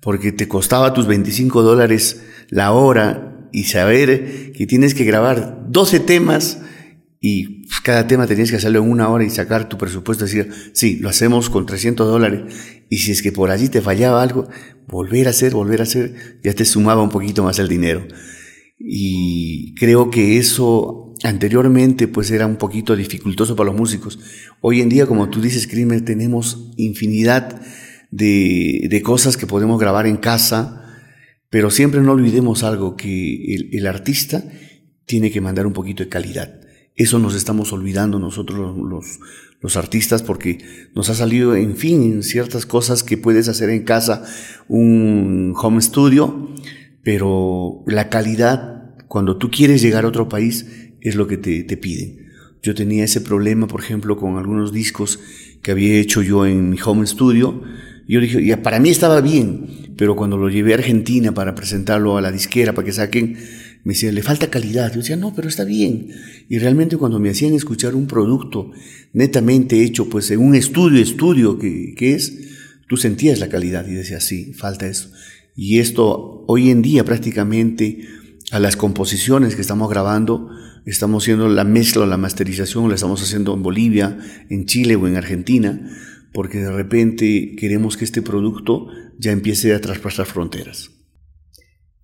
porque 0.00 0.30
te 0.30 0.46
costaba 0.46 0.94
tus 0.94 1.08
25 1.08 1.62
dólares 1.62 2.22
la 2.48 2.70
hora 2.70 3.48
y 3.50 3.64
saber 3.64 4.52
que 4.52 4.68
tienes 4.68 4.94
que 4.94 5.02
grabar 5.02 5.66
12 5.68 5.98
temas 5.98 6.60
y 7.24 7.68
cada 7.84 8.08
tema 8.08 8.26
tenías 8.26 8.50
que 8.50 8.56
hacerlo 8.56 8.80
en 8.80 8.90
una 8.90 9.08
hora 9.08 9.22
y 9.24 9.30
sacar 9.30 9.68
tu 9.68 9.78
presupuesto, 9.78 10.24
decir, 10.24 10.50
sí, 10.72 10.96
lo 10.96 11.08
hacemos 11.08 11.50
con 11.50 11.66
300 11.66 12.04
dólares 12.04 12.52
y 12.90 12.98
si 12.98 13.12
es 13.12 13.22
que 13.22 13.30
por 13.30 13.52
allí 13.52 13.68
te 13.68 13.80
fallaba 13.80 14.20
algo, 14.20 14.48
volver 14.88 15.28
a 15.28 15.30
hacer, 15.30 15.52
volver 15.52 15.78
a 15.78 15.84
hacer, 15.84 16.40
ya 16.42 16.52
te 16.52 16.64
sumaba 16.64 17.00
un 17.00 17.10
poquito 17.10 17.44
más 17.44 17.60
el 17.60 17.68
dinero. 17.68 18.08
Y 18.76 19.72
creo 19.76 20.10
que 20.10 20.36
eso 20.38 21.14
anteriormente 21.22 22.08
pues 22.08 22.32
era 22.32 22.44
un 22.44 22.56
poquito 22.56 22.96
dificultoso 22.96 23.54
para 23.54 23.70
los 23.70 23.78
músicos. 23.78 24.18
Hoy 24.60 24.80
en 24.80 24.88
día, 24.88 25.06
como 25.06 25.30
tú 25.30 25.40
dices, 25.40 25.68
Crimen, 25.68 26.04
tenemos 26.04 26.72
infinidad 26.76 27.62
de, 28.10 29.00
cosas 29.04 29.36
que 29.36 29.46
podemos 29.46 29.78
grabar 29.78 30.08
en 30.08 30.16
casa, 30.16 30.82
pero 31.50 31.70
siempre 31.70 32.00
no 32.00 32.10
olvidemos 32.10 32.64
algo, 32.64 32.96
que 32.96 33.68
el 33.70 33.86
artista 33.86 34.42
tiene 35.06 35.30
que 35.30 35.40
mandar 35.40 35.68
un 35.68 35.72
poquito 35.72 36.02
de 36.02 36.08
calidad. 36.08 36.62
Eso 36.94 37.18
nos 37.18 37.34
estamos 37.34 37.72
olvidando 37.72 38.18
nosotros 38.18 38.76
los, 38.76 39.18
los, 39.60 39.76
artistas 39.76 40.22
porque 40.22 40.58
nos 40.94 41.08
ha 41.08 41.14
salido, 41.14 41.56
en 41.56 41.76
fin, 41.76 42.22
ciertas 42.22 42.66
cosas 42.66 43.02
que 43.02 43.16
puedes 43.16 43.48
hacer 43.48 43.70
en 43.70 43.84
casa, 43.84 44.24
un 44.68 45.54
home 45.56 45.80
studio, 45.80 46.50
pero 47.02 47.82
la 47.86 48.10
calidad, 48.10 48.94
cuando 49.08 49.38
tú 49.38 49.50
quieres 49.50 49.80
llegar 49.80 50.04
a 50.04 50.08
otro 50.08 50.28
país, 50.28 50.66
es 51.00 51.14
lo 51.14 51.26
que 51.26 51.38
te, 51.38 51.64
te 51.64 51.76
piden. 51.76 52.22
Yo 52.62 52.74
tenía 52.74 53.04
ese 53.04 53.20
problema, 53.20 53.66
por 53.66 53.80
ejemplo, 53.80 54.16
con 54.16 54.36
algunos 54.36 54.72
discos 54.72 55.18
que 55.62 55.72
había 55.72 55.98
hecho 55.98 56.22
yo 56.22 56.46
en 56.46 56.70
mi 56.70 56.78
home 56.84 57.06
studio. 57.06 57.62
Yo 58.06 58.20
dije, 58.20 58.44
ya 58.44 58.62
para 58.62 58.78
mí 58.78 58.90
estaba 58.90 59.20
bien, 59.20 59.94
pero 59.96 60.14
cuando 60.14 60.36
lo 60.36 60.48
llevé 60.48 60.72
a 60.72 60.76
Argentina 60.76 61.32
para 61.32 61.54
presentarlo 61.54 62.18
a 62.18 62.20
la 62.20 62.30
disquera, 62.30 62.72
para 62.74 62.84
que 62.84 62.92
saquen, 62.92 63.36
me 63.84 63.94
decían, 63.94 64.14
le 64.14 64.22
falta 64.22 64.50
calidad. 64.50 64.92
Yo 64.92 65.00
decía, 65.00 65.16
no, 65.16 65.34
pero 65.34 65.48
está 65.48 65.64
bien. 65.64 66.08
Y 66.48 66.58
realmente 66.58 66.96
cuando 66.96 67.18
me 67.18 67.30
hacían 67.30 67.54
escuchar 67.54 67.94
un 67.94 68.06
producto 68.06 68.70
netamente 69.12 69.82
hecho, 69.82 70.08
pues 70.08 70.30
en 70.30 70.40
un 70.40 70.54
estudio, 70.54 71.02
estudio 71.02 71.58
que, 71.58 71.94
que 71.96 72.14
es, 72.14 72.32
tú 72.88 72.96
sentías 72.96 73.40
la 73.40 73.48
calidad 73.48 73.86
y 73.88 73.92
decías, 73.92 74.24
sí, 74.24 74.52
falta 74.54 74.86
eso. 74.86 75.10
Y 75.56 75.80
esto 75.80 76.44
hoy 76.46 76.70
en 76.70 76.82
día 76.82 77.04
prácticamente 77.04 78.06
a 78.52 78.60
las 78.60 78.76
composiciones 78.76 79.54
que 79.54 79.62
estamos 79.62 79.88
grabando, 79.90 80.50
estamos 80.84 81.24
haciendo 81.24 81.48
la 81.48 81.64
mezcla 81.64 82.02
o 82.02 82.06
la 82.06 82.16
masterización, 82.16 82.88
la 82.88 82.94
estamos 82.94 83.22
haciendo 83.22 83.54
en 83.54 83.62
Bolivia, 83.62 84.18
en 84.48 84.66
Chile 84.66 84.94
o 84.96 85.08
en 85.08 85.16
Argentina, 85.16 85.90
porque 86.32 86.58
de 86.58 86.70
repente 86.70 87.56
queremos 87.56 87.96
que 87.96 88.04
este 88.04 88.22
producto 88.22 88.88
ya 89.18 89.32
empiece 89.32 89.74
a 89.74 89.80
traspasar 89.80 90.26
fronteras. 90.26 90.91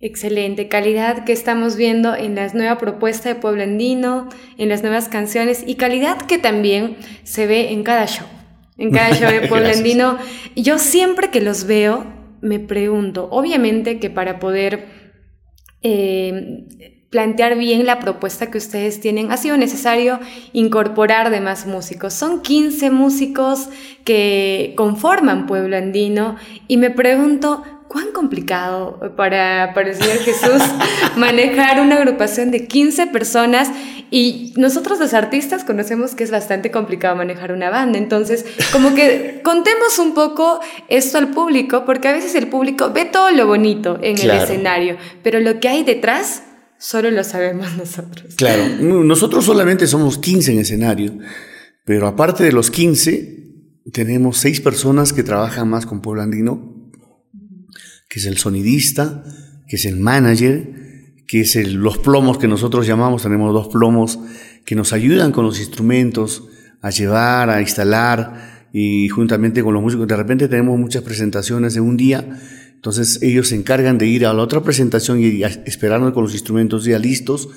Excelente 0.01 0.69
calidad 0.69 1.25
que 1.25 1.33
estamos 1.33 1.75
viendo 1.75 2.15
en 2.15 2.35
la 2.35 2.47
nueva 2.53 2.77
propuesta 2.77 3.27
de 3.27 3.35
Pueblo 3.35 3.63
Andino, 3.63 4.29
en 4.57 4.69
las 4.69 4.81
nuevas 4.81 5.09
canciones 5.09 5.63
y 5.67 5.75
calidad 5.75 6.21
que 6.21 6.37
también 6.37 6.95
se 7.23 7.47
ve 7.47 7.73
en 7.73 7.83
cada 7.83 8.05
show, 8.05 8.25
en 8.77 8.91
cada 8.91 9.13
show 9.13 9.29
de 9.29 9.47
Pueblo 9.49 9.67
Andino. 9.67 10.17
Yo 10.55 10.77
siempre 10.77 11.31
que 11.31 11.41
los 11.41 11.65
veo 11.65 12.05
me 12.39 12.59
pregunto, 12.59 13.27
obviamente 13.29 13.99
que 13.99 14.09
para 14.09 14.39
poder 14.39 14.87
eh, 15.81 16.98
plantear 17.09 17.57
bien 17.57 17.85
la 17.85 17.99
propuesta 17.99 18.51
que 18.51 18.57
ustedes 18.57 18.99
tienen, 18.99 19.31
ha 19.31 19.37
sido 19.37 19.57
necesario 19.57 20.19
incorporar 20.53 21.31
demás 21.31 21.65
músicos. 21.65 22.13
Son 22.13 22.41
15 22.41 22.91
músicos 22.91 23.69
que 24.03 24.73
conforman 24.77 25.47
Pueblo 25.47 25.77
Andino 25.77 26.35
y 26.67 26.77
me 26.77 26.91
pregunto, 26.91 27.63
¿Cuán 27.89 28.11
complicado 28.11 28.99
para, 29.15 29.73
para 29.73 29.89
el 29.89 29.95
Señor 29.95 30.19
Jesús 30.19 30.61
manejar 31.17 31.81
una 31.81 31.95
agrupación 31.95 32.51
de 32.51 32.67
15 32.67 33.07
personas? 33.07 33.71
Y 34.11 34.53
nosotros 34.57 34.99
los 34.99 35.15
artistas 35.15 35.63
conocemos 35.63 36.13
que 36.13 36.23
es 36.23 36.29
bastante 36.29 36.69
complicado 36.69 37.15
manejar 37.15 37.51
una 37.51 37.71
banda. 37.71 37.97
Entonces, 37.97 38.45
como 38.71 38.93
que 38.93 39.41
contemos 39.43 39.97
un 39.97 40.13
poco 40.13 40.59
esto 40.87 41.17
al 41.17 41.29
público, 41.29 41.83
porque 41.83 42.09
a 42.09 42.11
veces 42.11 42.35
el 42.35 42.47
público 42.47 42.91
ve 42.93 43.05
todo 43.05 43.31
lo 43.31 43.47
bonito 43.47 43.97
en 44.03 44.19
el 44.19 44.29
escenario, 44.29 44.97
pero 45.23 45.39
lo 45.39 45.59
que 45.59 45.69
hay 45.69 45.83
detrás 45.83 46.43
solo 46.79 47.11
lo 47.11 47.23
sabemos 47.23 47.75
nosotros. 47.77 48.35
Claro, 48.35 48.63
nosotros 49.03 49.45
solamente 49.45 49.85
somos 49.85 50.17
15 50.17 50.53
en 50.53 50.59
escenario, 50.59 51.17
pero 51.85 52.07
aparte 52.07 52.43
de 52.43 52.51
los 52.51 52.71
15, 52.71 53.37
tenemos 53.93 54.37
6 54.37 54.61
personas 54.61 55.13
que 55.13 55.23
trabajan 55.23 55.69
más 55.69 55.85
con 55.85 56.01
Pueblo 56.01 56.21
Andino 56.21 56.79
que 58.09 58.19
es 58.19 58.25
el 58.25 58.37
sonidista, 58.37 59.23
que 59.67 59.75
es 59.75 59.85
el 59.85 59.97
manager, 59.99 61.13
que 61.27 61.41
es 61.41 61.55
los 61.71 61.99
plomos 61.99 62.39
que 62.39 62.47
nosotros 62.47 62.87
llamamos, 62.87 63.21
tenemos 63.21 63.53
dos 63.53 63.67
plomos 63.67 64.19
que 64.65 64.75
nos 64.75 64.93
ayudan 64.93 65.31
con 65.31 65.45
los 65.45 65.59
instrumentos 65.59 66.47
a 66.81 66.89
llevar, 66.89 67.51
a 67.51 67.61
instalar 67.61 68.67
y 68.73 69.09
juntamente 69.09 69.61
con 69.61 69.75
los 69.75 69.83
músicos. 69.83 70.07
De 70.07 70.15
repente 70.15 70.47
tenemos 70.47 70.77
muchas 70.79 71.03
presentaciones 71.03 71.75
de 71.75 71.81
un 71.81 71.97
día, 71.97 72.27
entonces 72.79 73.19
ellos 73.21 73.49
se 73.49 73.55
encargan 73.55 73.97
de 73.97 74.07
ir 74.07 74.25
a 74.25 74.33
la 74.33 74.41
otra 74.41 74.63
presentación 74.63 75.19
y 75.19 75.43
esperarnos 75.43 76.13
con 76.13 76.23
los 76.23 76.31
instrumentos 76.31 76.85
ya 76.85 76.97
listos 76.97 77.49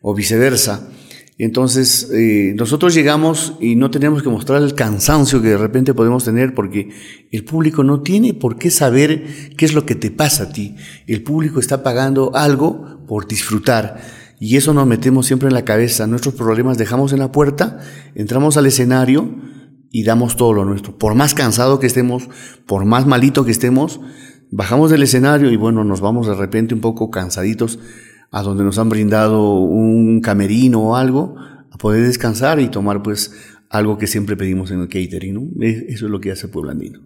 o 0.00 0.14
viceversa. 0.14 0.88
Entonces, 1.36 2.08
eh, 2.14 2.54
nosotros 2.56 2.94
llegamos 2.94 3.58
y 3.60 3.76
no 3.76 3.90
tenemos 3.90 4.22
que 4.22 4.30
mostrar 4.30 4.62
el 4.62 4.74
cansancio 4.74 5.42
que 5.42 5.48
de 5.48 5.58
repente 5.58 5.92
podemos 5.92 6.24
tener 6.24 6.54
porque 6.54 6.88
el 7.30 7.44
público 7.44 7.84
no 7.84 8.00
tiene 8.00 8.32
por 8.32 8.56
qué 8.56 8.70
saber 8.70 9.26
qué 9.58 9.66
es 9.66 9.74
lo 9.74 9.84
que 9.84 9.96
te 9.96 10.10
pasa 10.10 10.44
a 10.44 10.52
ti. 10.52 10.76
El 11.06 11.22
público 11.22 11.60
está 11.60 11.82
pagando 11.82 12.34
algo 12.34 13.04
por 13.06 13.28
disfrutar. 13.28 14.00
Y 14.40 14.56
eso 14.56 14.72
nos 14.72 14.86
metemos 14.86 15.26
siempre 15.26 15.48
en 15.48 15.54
la 15.54 15.66
cabeza. 15.66 16.06
Nuestros 16.06 16.32
problemas 16.36 16.78
dejamos 16.78 17.12
en 17.12 17.18
la 17.18 17.32
puerta, 17.32 17.80
entramos 18.14 18.56
al 18.56 18.64
escenario 18.64 19.28
y 19.90 20.04
damos 20.04 20.36
todo 20.36 20.54
lo 20.54 20.64
nuestro. 20.64 20.96
Por 20.96 21.14
más 21.14 21.34
cansado 21.34 21.80
que 21.80 21.86
estemos, 21.86 22.30
por 22.64 22.86
más 22.86 23.06
malito 23.06 23.44
que 23.44 23.50
estemos, 23.50 24.00
bajamos 24.54 24.90
del 24.90 25.02
escenario 25.02 25.50
y 25.50 25.56
bueno, 25.56 25.82
nos 25.82 26.00
vamos 26.00 26.28
de 26.28 26.34
repente 26.34 26.74
un 26.74 26.80
poco 26.80 27.10
cansaditos 27.10 27.80
a 28.30 28.42
donde 28.42 28.62
nos 28.62 28.78
han 28.78 28.88
brindado 28.88 29.58
un 29.58 30.20
camerino 30.20 30.80
o 30.80 30.96
algo, 30.96 31.34
a 31.70 31.76
poder 31.76 32.06
descansar 32.06 32.60
y 32.60 32.68
tomar 32.68 33.02
pues 33.02 33.34
algo 33.68 33.98
que 33.98 34.06
siempre 34.06 34.36
pedimos 34.36 34.70
en 34.70 34.80
el 34.80 34.88
catering, 34.88 35.34
¿no? 35.34 35.42
Eso 35.60 36.06
es 36.06 36.10
lo 36.10 36.20
que 36.20 36.30
hace 36.30 36.46
Pueblo 36.46 36.70
Andino. 36.70 37.00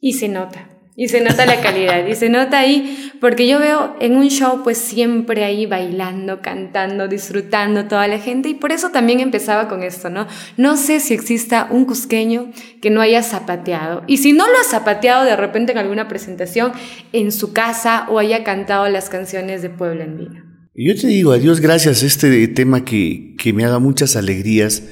Y 0.00 0.14
se 0.14 0.28
nota, 0.28 0.79
y 1.00 1.08
se 1.08 1.22
nota 1.22 1.46
la 1.46 1.62
calidad, 1.62 2.06
y 2.06 2.14
se 2.14 2.28
nota 2.28 2.58
ahí, 2.58 3.10
porque 3.22 3.48
yo 3.48 3.58
veo 3.58 3.96
en 4.00 4.16
un 4.16 4.28
show 4.28 4.60
pues 4.62 4.76
siempre 4.76 5.44
ahí 5.44 5.64
bailando, 5.64 6.42
cantando, 6.42 7.08
disfrutando 7.08 7.86
toda 7.86 8.06
la 8.06 8.18
gente, 8.18 8.50
y 8.50 8.54
por 8.54 8.70
eso 8.70 8.90
también 8.90 9.20
empezaba 9.20 9.66
con 9.66 9.82
esto, 9.82 10.10
¿no? 10.10 10.26
No 10.58 10.76
sé 10.76 11.00
si 11.00 11.14
exista 11.14 11.68
un 11.70 11.86
cusqueño 11.86 12.50
que 12.82 12.90
no 12.90 13.00
haya 13.00 13.22
zapateado, 13.22 14.02
y 14.06 14.18
si 14.18 14.34
no 14.34 14.46
lo 14.46 14.52
ha 14.58 14.64
zapateado 14.64 15.24
de 15.24 15.36
repente 15.36 15.72
en 15.72 15.78
alguna 15.78 16.06
presentación 16.06 16.72
en 17.14 17.32
su 17.32 17.54
casa 17.54 18.06
o 18.10 18.18
haya 18.18 18.44
cantado 18.44 18.86
las 18.90 19.08
canciones 19.08 19.62
de 19.62 19.70
Pueblo 19.70 20.02
Andino. 20.02 20.44
Yo 20.74 20.94
te 21.00 21.06
digo, 21.06 21.32
a 21.32 21.38
Dios 21.38 21.60
gracias, 21.60 22.02
este 22.02 22.46
tema 22.48 22.84
que, 22.84 23.36
que 23.38 23.54
me 23.54 23.64
ha 23.64 23.68
dado 23.68 23.80
muchas 23.80 24.16
alegrías, 24.16 24.82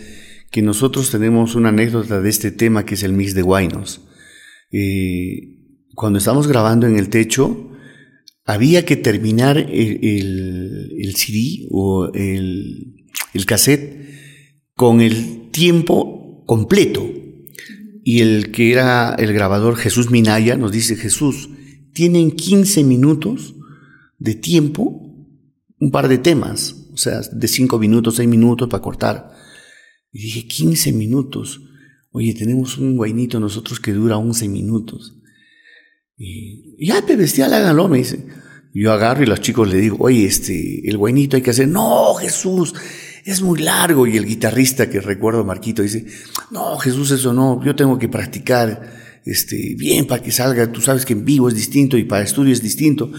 que 0.51 0.63
nosotros 0.63 1.11
tenemos 1.11 1.55
una 1.55 1.69
anécdota 1.69 2.23
de 2.23 2.31
este 2.31 2.51
tema 2.51 2.87
que 2.87 2.95
es 2.95 3.03
el 3.03 3.13
mix 3.13 3.35
de 3.35 3.43
Guainos. 3.43 4.09
Eh, 4.73 5.58
cuando 5.99 6.21
estamos 6.21 6.47
grabando 6.47 6.87
en 6.87 6.97
el 6.97 7.09
techo, 7.09 7.73
había 8.45 8.85
que 8.85 8.95
terminar 8.95 9.59
el, 9.59 10.95
el, 10.97 11.17
CD 11.17 11.67
o 11.73 12.09
el, 12.15 13.05
el 13.35 13.47
cassette 13.47 14.09
con 14.75 15.01
el 15.01 15.51
tiempo 15.51 16.45
completo. 16.47 17.05
Y 18.05 18.21
el 18.21 18.53
que 18.53 18.71
era 18.71 19.17
el 19.19 19.33
grabador 19.33 19.75
Jesús 19.75 20.09
Minaya 20.09 20.57
nos 20.57 20.71
dice, 20.71 20.95
Jesús, 20.95 21.51
tienen 21.93 22.31
15 22.31 22.85
minutos 22.85 23.57
de 24.19 24.37
tiempo 24.37 25.27
un 25.81 25.91
par 25.91 26.07
de 26.07 26.19
temas, 26.19 26.77
o 26.93 26.97
sea, 26.97 27.23
de 27.23 27.49
cinco 27.49 27.81
minutos, 27.81 28.15
seis 28.15 28.29
minutos 28.29 28.69
para 28.69 28.83
cortar. 28.83 29.33
Y 30.13 30.21
dije, 30.21 30.47
15 30.47 30.93
minutos. 30.93 31.61
Oye, 32.13 32.35
tenemos 32.35 32.79
un 32.79 32.97
guainito 32.97 33.41
nosotros 33.41 33.81
que 33.81 33.93
dura 33.93 34.17
11 34.17 34.49
minutos. 34.49 35.18
Y 36.19 36.85
ya, 36.85 37.03
te 37.03 37.17
bestial, 37.17 37.55
hágalo, 37.55 37.89
me 37.89 37.99
dice. 37.99 38.27
Yo 38.75 38.93
agarro 38.93 39.23
y 39.23 39.27
los 39.27 39.41
chicos 39.41 39.69
le 39.69 39.79
digo, 39.79 39.97
oye, 40.01 40.27
este, 40.27 40.89
el 40.89 40.99
guainito 40.99 41.37
hay 41.37 41.43
que 41.43 41.51
hacer, 41.51 41.69
no, 41.69 42.15
Jesús, 42.15 42.75
es 43.25 43.41
muy 43.41 43.61
largo. 43.61 44.07
Y 44.07 44.17
el 44.17 44.27
guitarrista 44.27 44.91
que 44.91 45.01
recuerdo, 45.01 45.45
Marquito, 45.45 45.83
dice, 45.83 46.05
no, 46.51 46.77
Jesús, 46.79 47.11
eso 47.13 47.33
no, 47.33 47.65
yo 47.65 47.75
tengo 47.77 47.99
que 47.99 48.09
practicar 48.09 49.21
este, 49.25 49.75
bien 49.77 50.07
para 50.07 50.23
que 50.23 50.33
salga. 50.33 50.71
Tú 50.73 50.81
sabes 50.81 51.05
que 51.05 51.13
en 51.13 51.25
vivo 51.25 51.49
es 51.49 51.55
distinto 51.55 51.97
y 51.97 52.05
para 52.05 52.25
estudio 52.25 52.53
es 52.53 52.63
distinto. 52.63 53.11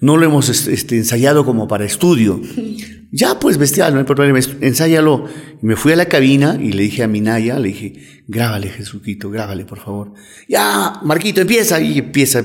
No 0.00 0.16
lo 0.16 0.26
hemos 0.26 0.48
este, 0.48 0.96
ensayado 0.96 1.44
como 1.44 1.68
para 1.68 1.84
estudio. 1.84 2.40
Ya, 3.12 3.38
pues 3.38 3.56
bestial, 3.56 3.94
no 3.94 4.00
hay 4.00 4.04
problema, 4.04 4.38
ensáyalo. 4.60 5.26
Y 5.62 5.64
me 5.64 5.76
fui 5.76 5.92
a 5.92 5.96
la 5.96 6.06
cabina 6.06 6.58
y 6.60 6.72
le 6.72 6.82
dije 6.82 7.04
a 7.04 7.08
Minaya, 7.08 7.58
le 7.58 7.68
dije, 7.68 8.24
grábale, 8.26 8.68
Jesuquito, 8.68 9.30
grábale, 9.30 9.64
por 9.64 9.78
favor. 9.78 10.12
Ya, 10.48 11.00
Marquito, 11.02 11.40
empieza. 11.40 11.80
Y 11.80 12.00
empieza, 12.00 12.44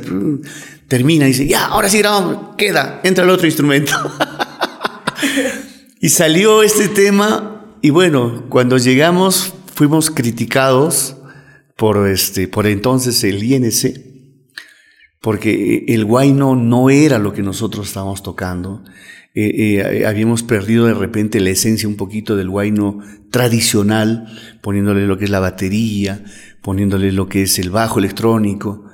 termina 0.88 1.26
y 1.26 1.30
dice, 1.30 1.48
ya, 1.48 1.66
ahora 1.66 1.90
sí 1.90 1.98
grabamos, 1.98 2.56
queda, 2.58 3.02
entra 3.04 3.24
el 3.24 3.32
otro 3.32 3.48
instrumento. 3.48 3.92
y 6.00 6.10
salió 6.10 6.64
este 6.64 6.88
tema 6.88 7.76
y 7.82 7.90
bueno, 7.90 8.46
cuando 8.48 8.78
llegamos 8.78 9.54
fuimos 9.74 10.12
criticados 10.12 11.18
por, 11.76 12.08
este, 12.08 12.48
por 12.48 12.68
entonces 12.68 13.24
el 13.24 13.44
INC, 13.44 14.11
porque 15.22 15.86
el 15.88 16.04
guayno 16.04 16.56
no 16.56 16.90
era 16.90 17.20
lo 17.20 17.32
que 17.32 17.44
nosotros 17.44 17.88
estábamos 17.88 18.24
tocando. 18.24 18.84
Eh, 19.34 19.78
eh, 19.80 20.06
habíamos 20.06 20.44
perdido 20.44 20.88
de 20.88 20.94
repente 20.94 21.40
la 21.40 21.52
esencia 21.52 21.88
un 21.88 21.96
poquito 21.96 22.36
del 22.36 22.50
guayno 22.50 23.00
tradicional, 23.30 24.28
poniéndole 24.62 25.06
lo 25.06 25.18
que 25.18 25.26
es 25.26 25.30
la 25.30 25.40
batería, 25.40 26.26
poniéndole 26.62 27.12
lo 27.12 27.30
que 27.30 27.44
es 27.44 27.60
el 27.60 27.70
bajo 27.70 28.00
electrónico. 28.00 28.86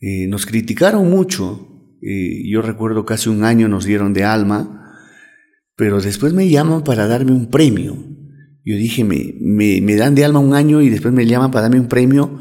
Eh, 0.00 0.26
nos 0.28 0.46
criticaron 0.46 1.10
mucho. 1.10 1.66
yo 2.02 2.62
recuerdo 2.62 3.04
casi 3.04 3.28
un 3.28 3.44
año 3.44 3.68
nos 3.68 3.84
dieron 3.84 4.14
de 4.14 4.24
alma, 4.24 4.96
pero 5.76 6.00
después 6.00 6.32
me 6.34 6.48
llaman 6.48 6.84
para 6.84 7.06
darme 7.06 7.32
un 7.32 7.50
premio. 7.50 7.96
Yo 8.64 8.76
dije, 8.76 9.02
me, 9.04 9.34
me, 9.40 9.80
me 9.80 9.96
dan 9.96 10.14
de 10.14 10.24
alma 10.24 10.38
un 10.38 10.54
año 10.54 10.82
y 10.82 10.90
después 10.90 11.12
me 11.12 11.26
llaman 11.26 11.50
para 11.50 11.62
darme 11.62 11.80
un 11.80 11.88
premio. 11.88 12.38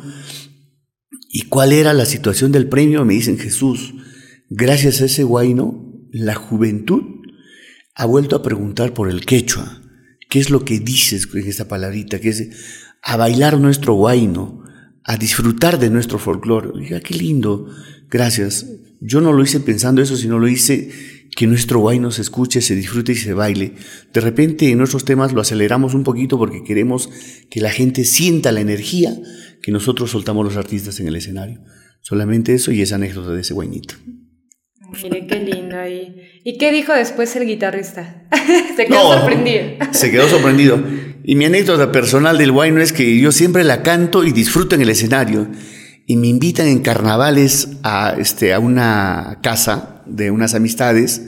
¿Y 1.31 1.43
cuál 1.43 1.71
era 1.71 1.93
la 1.93 2.05
situación 2.05 2.51
del 2.51 2.67
premio? 2.67 3.05
Me 3.05 3.13
dicen, 3.13 3.37
Jesús, 3.37 3.93
gracias 4.49 4.99
a 5.01 5.05
ese 5.05 5.23
guayno, 5.23 5.93
la 6.11 6.33
juventud 6.33 7.03
ha 7.93 8.05
vuelto 8.05 8.35
a 8.35 8.41
preguntar 8.41 8.93
por 8.95 9.09
el 9.09 9.25
quechua. 9.25 9.81
¿Qué 10.27 10.39
es 10.39 10.49
lo 10.49 10.65
que 10.65 10.79
dices 10.79 11.27
en 11.31 11.47
esta 11.47 11.67
palabrita? 11.67 12.19
Que 12.19 12.29
es 12.29 12.49
a 13.03 13.15
bailar 13.15 13.59
nuestro 13.59 13.93
guayno, 13.93 14.63
a 15.03 15.17
disfrutar 15.17 15.79
de 15.79 15.91
nuestro 15.91 16.17
folclore. 16.17 16.69
Oiga, 16.69 16.99
qué 16.99 17.13
lindo. 17.13 17.67
Gracias. 18.09 18.65
Yo 18.99 19.21
no 19.21 19.31
lo 19.31 19.43
hice 19.43 19.59
pensando 19.59 20.01
eso, 20.01 20.17
sino 20.17 20.39
lo 20.39 20.47
hice 20.47 20.91
que 21.35 21.47
nuestro 21.47 21.79
guayno 21.79 22.11
se 22.11 22.21
escuche, 22.21 22.61
se 22.61 22.75
disfrute 22.75 23.13
y 23.13 23.15
se 23.15 23.33
baile. 23.33 23.73
De 24.13 24.21
repente 24.21 24.69
en 24.69 24.77
nuestros 24.77 25.05
temas 25.05 25.33
lo 25.33 25.41
aceleramos 25.41 25.93
un 25.93 26.03
poquito 26.03 26.37
porque 26.37 26.63
queremos 26.63 27.09
que 27.49 27.61
la 27.61 27.71
gente 27.71 28.03
sienta 28.03 28.51
la 28.51 28.61
energía 28.61 29.15
que 29.61 29.71
nosotros 29.71 30.11
soltamos 30.11 30.45
los 30.45 30.57
artistas 30.57 30.99
en 30.99 31.07
el 31.07 31.15
escenario. 31.15 31.61
Solamente 32.01 32.53
eso 32.53 32.71
y 32.71 32.81
esa 32.81 32.95
anécdota 32.95 33.31
de 33.31 33.41
ese 33.41 33.53
guaynito. 33.53 33.95
Mire, 35.03 35.27
qué 35.27 35.39
lindo 35.39 35.77
ahí. 35.77 36.15
¿Y 36.43 36.57
qué 36.57 36.71
dijo 36.71 36.93
después 36.93 37.35
el 37.35 37.45
guitarrista? 37.45 38.27
se 38.75 38.85
quedó 38.85 39.13
sorprendido. 39.13 39.63
se 39.91 40.11
quedó 40.11 40.27
sorprendido. 40.27 40.83
Y 41.23 41.35
mi 41.35 41.45
anécdota 41.45 41.91
personal 41.91 42.37
del 42.37 42.51
guayno 42.51 42.81
es 42.81 42.91
que 42.91 43.19
yo 43.19 43.31
siempre 43.31 43.63
la 43.63 43.83
canto 43.83 44.23
y 44.23 44.31
disfruto 44.31 44.75
en 44.75 44.81
el 44.81 44.89
escenario. 44.89 45.47
Y 46.09 46.17
me 46.17 46.25
invitan 46.25 46.65
en 46.65 46.79
carnavales 46.79 47.67
a, 47.83 48.15
este, 48.17 48.51
a 48.51 48.59
una 48.59 49.41
casa 49.43 50.01
de 50.07 50.31
unas 50.31 50.55
amistades. 50.55 51.21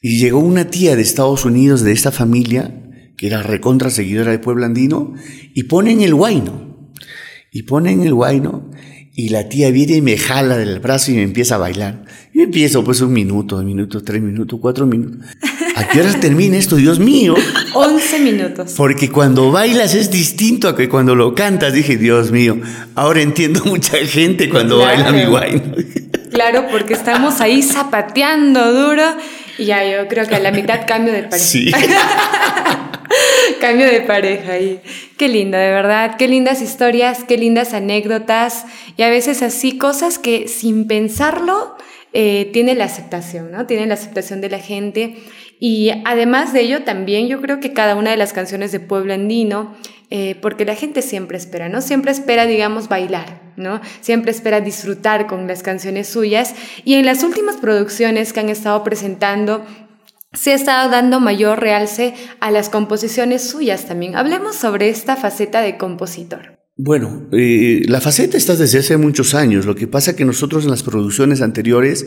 Y 0.00 0.18
llegó 0.18 0.38
una 0.38 0.70
tía 0.70 0.96
de 0.96 1.02
Estados 1.02 1.44
Unidos 1.44 1.82
de 1.82 1.92
esta 1.92 2.10
familia, 2.10 2.72
que 3.18 3.26
era 3.26 3.42
recontra 3.42 3.90
seguidora 3.90 4.30
de 4.30 4.38
Pueblo 4.38 4.64
Andino, 4.64 5.12
y 5.52 5.64
ponen 5.64 6.00
el 6.00 6.14
guayno. 6.14 6.90
Y 7.52 7.64
ponen 7.64 8.00
el 8.00 8.14
guayno 8.14 8.70
y 9.14 9.28
la 9.28 9.50
tía 9.50 9.70
viene 9.72 9.96
y 9.96 10.00
me 10.00 10.16
jala 10.16 10.56
del 10.56 10.80
brazo 10.80 11.10
y 11.10 11.16
me 11.16 11.24
empieza 11.24 11.56
a 11.56 11.58
bailar. 11.58 12.04
Yo 12.32 12.44
empiezo 12.44 12.82
pues 12.84 13.02
un 13.02 13.12
minuto, 13.12 13.56
dos 13.56 13.64
minutos, 13.66 14.04
tres 14.04 14.22
minutos, 14.22 14.58
cuatro 14.62 14.86
minutos. 14.86 15.26
¿A 15.78 15.86
qué 15.86 16.00
horas 16.00 16.18
termina 16.18 16.56
esto, 16.56 16.74
Dios 16.74 16.98
mío? 16.98 17.36
Once 17.72 18.18
minutos. 18.18 18.74
Porque 18.76 19.10
cuando 19.10 19.52
bailas 19.52 19.94
es 19.94 20.10
distinto 20.10 20.68
a 20.68 20.74
que 20.74 20.88
cuando 20.88 21.14
lo 21.14 21.36
cantas. 21.36 21.72
Dije, 21.72 21.96
Dios 21.96 22.32
mío, 22.32 22.58
ahora 22.96 23.20
entiendo 23.20 23.64
mucha 23.64 23.96
gente 23.98 24.48
cuando 24.50 24.78
baila 24.78 25.12
mi 25.12 25.24
guay. 25.26 25.62
Claro, 26.32 26.66
porque 26.68 26.94
estamos 26.94 27.40
ahí 27.40 27.62
zapateando 27.62 28.72
duro 28.72 29.04
y 29.56 29.66
ya 29.66 29.84
yo 29.84 30.08
creo 30.08 30.26
que 30.26 30.34
a 30.34 30.40
la 30.40 30.50
mitad 30.50 30.80
cambio 30.84 31.12
de 31.12 31.22
pareja. 31.22 31.38
Sí. 31.38 31.70
cambio 33.60 33.86
de 33.86 34.00
pareja 34.00 34.54
ahí. 34.54 34.80
Qué 35.16 35.28
lindo, 35.28 35.56
de 35.56 35.70
verdad. 35.70 36.16
Qué 36.18 36.26
lindas 36.26 36.60
historias, 36.60 37.22
qué 37.22 37.38
lindas 37.38 37.72
anécdotas 37.72 38.64
y 38.96 39.02
a 39.04 39.10
veces 39.10 39.42
así 39.42 39.78
cosas 39.78 40.18
que 40.18 40.48
sin 40.48 40.88
pensarlo 40.88 41.76
eh, 42.12 42.50
tiene 42.52 42.74
la 42.74 42.84
aceptación, 42.84 43.52
¿no? 43.52 43.66
Tiene 43.66 43.86
la 43.86 43.94
aceptación 43.94 44.40
de 44.40 44.48
la 44.48 44.58
gente. 44.58 45.16
Y 45.60 45.90
además 46.04 46.52
de 46.52 46.60
ello, 46.60 46.84
también 46.84 47.26
yo 47.26 47.40
creo 47.40 47.60
que 47.60 47.72
cada 47.72 47.96
una 47.96 48.10
de 48.10 48.16
las 48.16 48.32
canciones 48.32 48.70
de 48.72 48.80
Pueblo 48.80 49.14
Andino, 49.14 49.74
eh, 50.10 50.36
porque 50.40 50.64
la 50.64 50.74
gente 50.74 51.02
siempre 51.02 51.36
espera, 51.36 51.68
¿no? 51.68 51.80
Siempre 51.82 52.12
espera, 52.12 52.46
digamos, 52.46 52.88
bailar, 52.88 53.42
¿no? 53.56 53.80
Siempre 54.00 54.30
espera 54.30 54.60
disfrutar 54.60 55.26
con 55.26 55.46
las 55.46 55.62
canciones 55.62 56.08
suyas. 56.08 56.54
Y 56.84 56.94
en 56.94 57.06
las 57.06 57.24
últimas 57.24 57.56
producciones 57.56 58.32
que 58.32 58.40
han 58.40 58.48
estado 58.48 58.84
presentando, 58.84 59.64
se 60.32 60.52
ha 60.52 60.54
estado 60.54 60.90
dando 60.90 61.20
mayor 61.20 61.60
realce 61.60 62.14
a 62.40 62.50
las 62.50 62.68
composiciones 62.68 63.42
suyas 63.42 63.86
también. 63.86 64.16
Hablemos 64.16 64.56
sobre 64.56 64.88
esta 64.88 65.16
faceta 65.16 65.60
de 65.60 65.76
compositor. 65.76 66.58
Bueno, 66.76 67.26
eh, 67.32 67.82
la 67.86 68.00
faceta 68.00 68.36
está 68.36 68.54
desde 68.54 68.78
hace 68.78 68.96
muchos 68.96 69.34
años. 69.34 69.66
Lo 69.66 69.74
que 69.74 69.88
pasa 69.88 70.14
que 70.14 70.24
nosotros 70.24 70.64
en 70.64 70.70
las 70.70 70.84
producciones 70.84 71.42
anteriores 71.42 72.06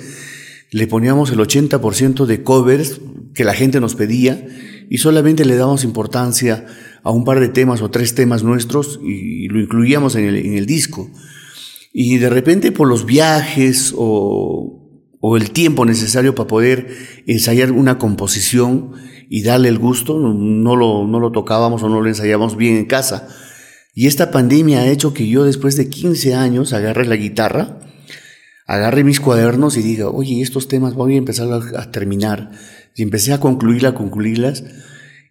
le 0.71 0.87
poníamos 0.87 1.31
el 1.31 1.39
80% 1.39 2.25
de 2.25 2.43
covers 2.43 3.01
que 3.33 3.43
la 3.43 3.53
gente 3.53 3.79
nos 3.79 3.95
pedía 3.95 4.47
y 4.89 4.97
solamente 4.97 5.45
le 5.45 5.55
dábamos 5.55 5.83
importancia 5.83 6.65
a 7.03 7.11
un 7.11 7.23
par 7.23 7.39
de 7.39 7.49
temas 7.49 7.81
o 7.81 7.91
tres 7.91 8.15
temas 8.15 8.43
nuestros 8.43 8.99
y 9.03 9.47
lo 9.47 9.59
incluíamos 9.59 10.15
en 10.15 10.25
el, 10.25 10.65
disco. 10.65 11.09
Y 11.93 12.17
de 12.17 12.29
repente 12.29 12.71
por 12.71 12.87
los 12.87 13.05
viajes 13.05 13.93
o, 13.97 14.81
o 15.19 15.37
el 15.37 15.51
tiempo 15.51 15.85
necesario 15.85 16.35
para 16.35 16.47
poder 16.47 16.87
ensayar 17.27 17.71
una 17.71 17.97
composición 17.97 18.91
y 19.29 19.43
darle 19.43 19.69
el 19.69 19.77
gusto, 19.77 20.19
no 20.19 20.75
lo, 20.75 21.07
no 21.07 21.19
lo 21.19 21.31
tocábamos 21.31 21.83
o 21.83 21.89
no 21.89 22.01
lo 22.01 22.07
ensayábamos 22.09 22.57
bien 22.57 22.77
en 22.77 22.85
casa. 22.85 23.29
Y 23.93 24.07
esta 24.07 24.31
pandemia 24.31 24.81
ha 24.81 24.87
hecho 24.87 25.13
que 25.13 25.27
yo 25.27 25.43
después 25.43 25.75
de 25.75 25.89
15 25.89 26.35
años 26.35 26.73
agarre 26.73 27.05
la 27.05 27.15
guitarra, 27.15 27.79
agarre 28.71 29.03
mis 29.03 29.19
cuadernos 29.19 29.75
y 29.75 29.81
diga, 29.81 30.09
oye, 30.09 30.41
estos 30.41 30.69
temas 30.69 30.93
voy 30.93 31.15
a 31.15 31.17
empezar 31.17 31.49
a, 31.51 31.91
terminar. 31.91 32.51
Y 32.95 33.03
empecé 33.03 33.33
a 33.33 33.39
concluirla, 33.39 33.93
concluirlas. 33.93 34.63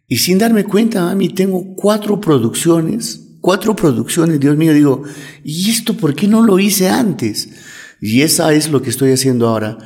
Y 0.06 0.18
sin 0.18 0.36
darme 0.36 0.64
cuenta, 0.64 1.10
a 1.10 1.14
mí 1.14 1.30
tengo 1.30 1.74
cuatro 1.74 2.20
producciones, 2.20 3.28
cuatro 3.40 3.74
producciones, 3.74 4.40
Dios 4.40 4.58
mío, 4.58 4.74
digo, 4.74 5.04
¿y 5.42 5.70
esto 5.70 5.96
por 5.96 6.14
qué 6.14 6.28
no 6.28 6.42
lo 6.42 6.58
hice 6.58 6.90
antes? 6.90 7.48
Y 7.98 8.20
esa 8.20 8.52
es 8.52 8.70
lo 8.70 8.82
que 8.82 8.90
estoy 8.90 9.12
haciendo 9.12 9.48
ahora. 9.48 9.78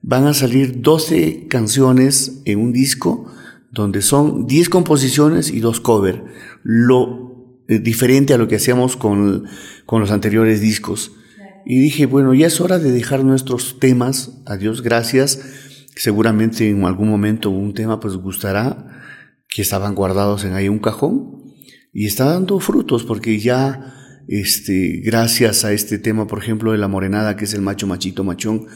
Van 0.00 0.26
a 0.26 0.32
salir 0.32 0.80
12 0.80 1.48
canciones 1.48 2.40
en 2.46 2.60
un 2.60 2.72
disco 2.72 3.26
donde 3.70 4.00
son 4.00 4.46
10 4.46 4.70
composiciones 4.70 5.50
y 5.50 5.60
dos 5.60 5.80
covers. 5.80 6.22
Lo 6.62 7.60
eh, 7.68 7.78
diferente 7.78 8.32
a 8.32 8.38
lo 8.38 8.48
que 8.48 8.56
hacíamos 8.56 8.96
con, 8.96 9.44
con 9.84 10.00
los 10.00 10.10
anteriores 10.10 10.62
discos. 10.62 11.12
Y 11.64 11.78
dije, 11.78 12.06
bueno, 12.06 12.34
ya 12.34 12.46
es 12.46 12.60
hora 12.60 12.78
de 12.78 12.90
dejar 12.90 13.24
nuestros 13.24 13.78
temas, 13.78 14.42
a 14.46 14.56
Dios 14.56 14.82
gracias, 14.82 15.40
seguramente 15.94 16.68
en 16.68 16.84
algún 16.84 17.08
momento 17.08 17.50
un 17.50 17.74
tema 17.74 18.00
pues 18.00 18.16
gustará, 18.16 19.00
que 19.48 19.62
estaban 19.62 19.94
guardados 19.94 20.44
en 20.44 20.54
ahí 20.54 20.68
un 20.68 20.78
cajón, 20.78 21.42
y 21.92 22.06
está 22.06 22.24
dando 22.24 22.58
frutos 22.58 23.04
porque 23.04 23.38
ya, 23.38 23.94
este, 24.28 25.02
gracias 25.04 25.64
a 25.64 25.72
este 25.72 25.98
tema, 25.98 26.26
por 26.26 26.38
ejemplo, 26.38 26.72
de 26.72 26.78
la 26.78 26.88
morenada, 26.88 27.36
que 27.36 27.44
es 27.44 27.54
el 27.54 27.62
macho 27.62 27.86
machito 27.86 28.24
machón, 28.24 28.66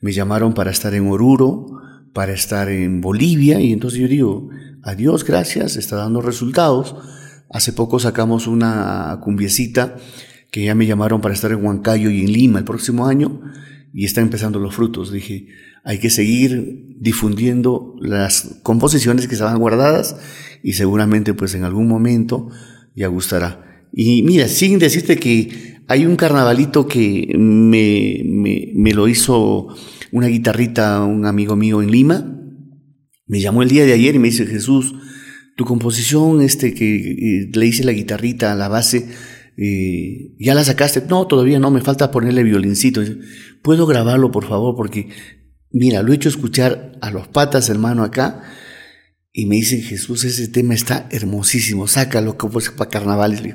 me 0.00 0.12
llamaron 0.12 0.52
para 0.52 0.70
estar 0.70 0.94
en 0.94 1.06
Oruro, 1.06 1.66
para 2.12 2.32
estar 2.32 2.68
en 2.68 3.00
Bolivia, 3.00 3.60
y 3.60 3.72
entonces 3.72 4.00
yo 4.00 4.08
digo, 4.08 4.48
adiós, 4.82 5.24
gracias, 5.24 5.76
está 5.76 5.96
dando 5.96 6.20
resultados. 6.20 6.96
Hace 7.50 7.72
poco 7.72 8.00
sacamos 8.00 8.46
una 8.46 9.18
cumbiecita 9.22 9.96
que 10.50 10.64
ya 10.64 10.74
me 10.74 10.86
llamaron 10.86 11.20
para 11.20 11.34
estar 11.34 11.52
en 11.52 11.64
Huancayo 11.64 12.10
y 12.10 12.20
en 12.20 12.32
Lima 12.32 12.58
el 12.58 12.64
próximo 12.64 13.06
año 13.06 13.42
y 13.92 14.04
están 14.04 14.24
empezando 14.24 14.58
los 14.58 14.74
frutos. 14.74 15.12
Dije, 15.12 15.48
hay 15.84 15.98
que 15.98 16.10
seguir 16.10 16.96
difundiendo 16.98 17.94
las 18.00 18.58
composiciones 18.62 19.26
que 19.26 19.34
estaban 19.34 19.58
guardadas 19.58 20.16
y 20.62 20.74
seguramente 20.74 21.34
pues 21.34 21.54
en 21.54 21.64
algún 21.64 21.88
momento 21.88 22.50
ya 22.94 23.08
gustará. 23.08 23.86
Y 23.92 24.22
mira, 24.22 24.48
sin 24.48 24.78
decirte 24.78 25.16
que 25.16 25.76
hay 25.88 26.04
un 26.04 26.16
carnavalito 26.16 26.86
que 26.86 27.32
me, 27.38 28.22
me, 28.74 28.92
lo 28.92 29.08
hizo 29.08 29.68
una 30.10 30.26
guitarrita, 30.26 31.04
un 31.04 31.24
amigo 31.24 31.56
mío 31.56 31.80
en 31.80 31.90
Lima, 31.90 32.32
me 33.26 33.40
llamó 33.40 33.62
el 33.62 33.68
día 33.68 33.86
de 33.86 33.92
ayer 33.92 34.14
y 34.14 34.18
me 34.18 34.28
dice, 34.28 34.46
Jesús, 34.46 34.94
tu 35.56 35.64
composición, 35.64 36.42
este, 36.42 36.74
que 36.74 37.48
le 37.52 37.66
hice 37.66 37.84
la 37.84 37.92
guitarrita 37.92 38.52
a 38.52 38.56
la 38.56 38.68
base, 38.68 39.08
eh, 39.56 40.34
¿ya 40.38 40.54
la 40.54 40.64
sacaste? 40.64 41.02
No, 41.08 41.26
todavía 41.26 41.58
no, 41.58 41.70
me 41.70 41.80
falta 41.80 42.10
ponerle 42.10 42.42
violincito. 42.42 43.02
¿Puedo 43.62 43.86
grabarlo, 43.86 44.30
por 44.30 44.46
favor? 44.46 44.76
Porque 44.76 45.08
mira, 45.70 46.02
lo 46.02 46.12
he 46.12 46.16
hecho 46.16 46.28
escuchar 46.28 46.92
a 47.00 47.10
los 47.10 47.28
patas, 47.28 47.68
hermano, 47.68 48.02
acá, 48.02 48.42
y 49.32 49.46
me 49.46 49.56
dicen, 49.56 49.82
Jesús, 49.82 50.24
ese 50.24 50.48
tema 50.48 50.74
está 50.74 51.08
hermosísimo, 51.10 51.86
sácalo 51.86 52.38
como 52.38 52.58
es 52.58 52.70
para 52.70 52.90
carnavales. 52.90 53.54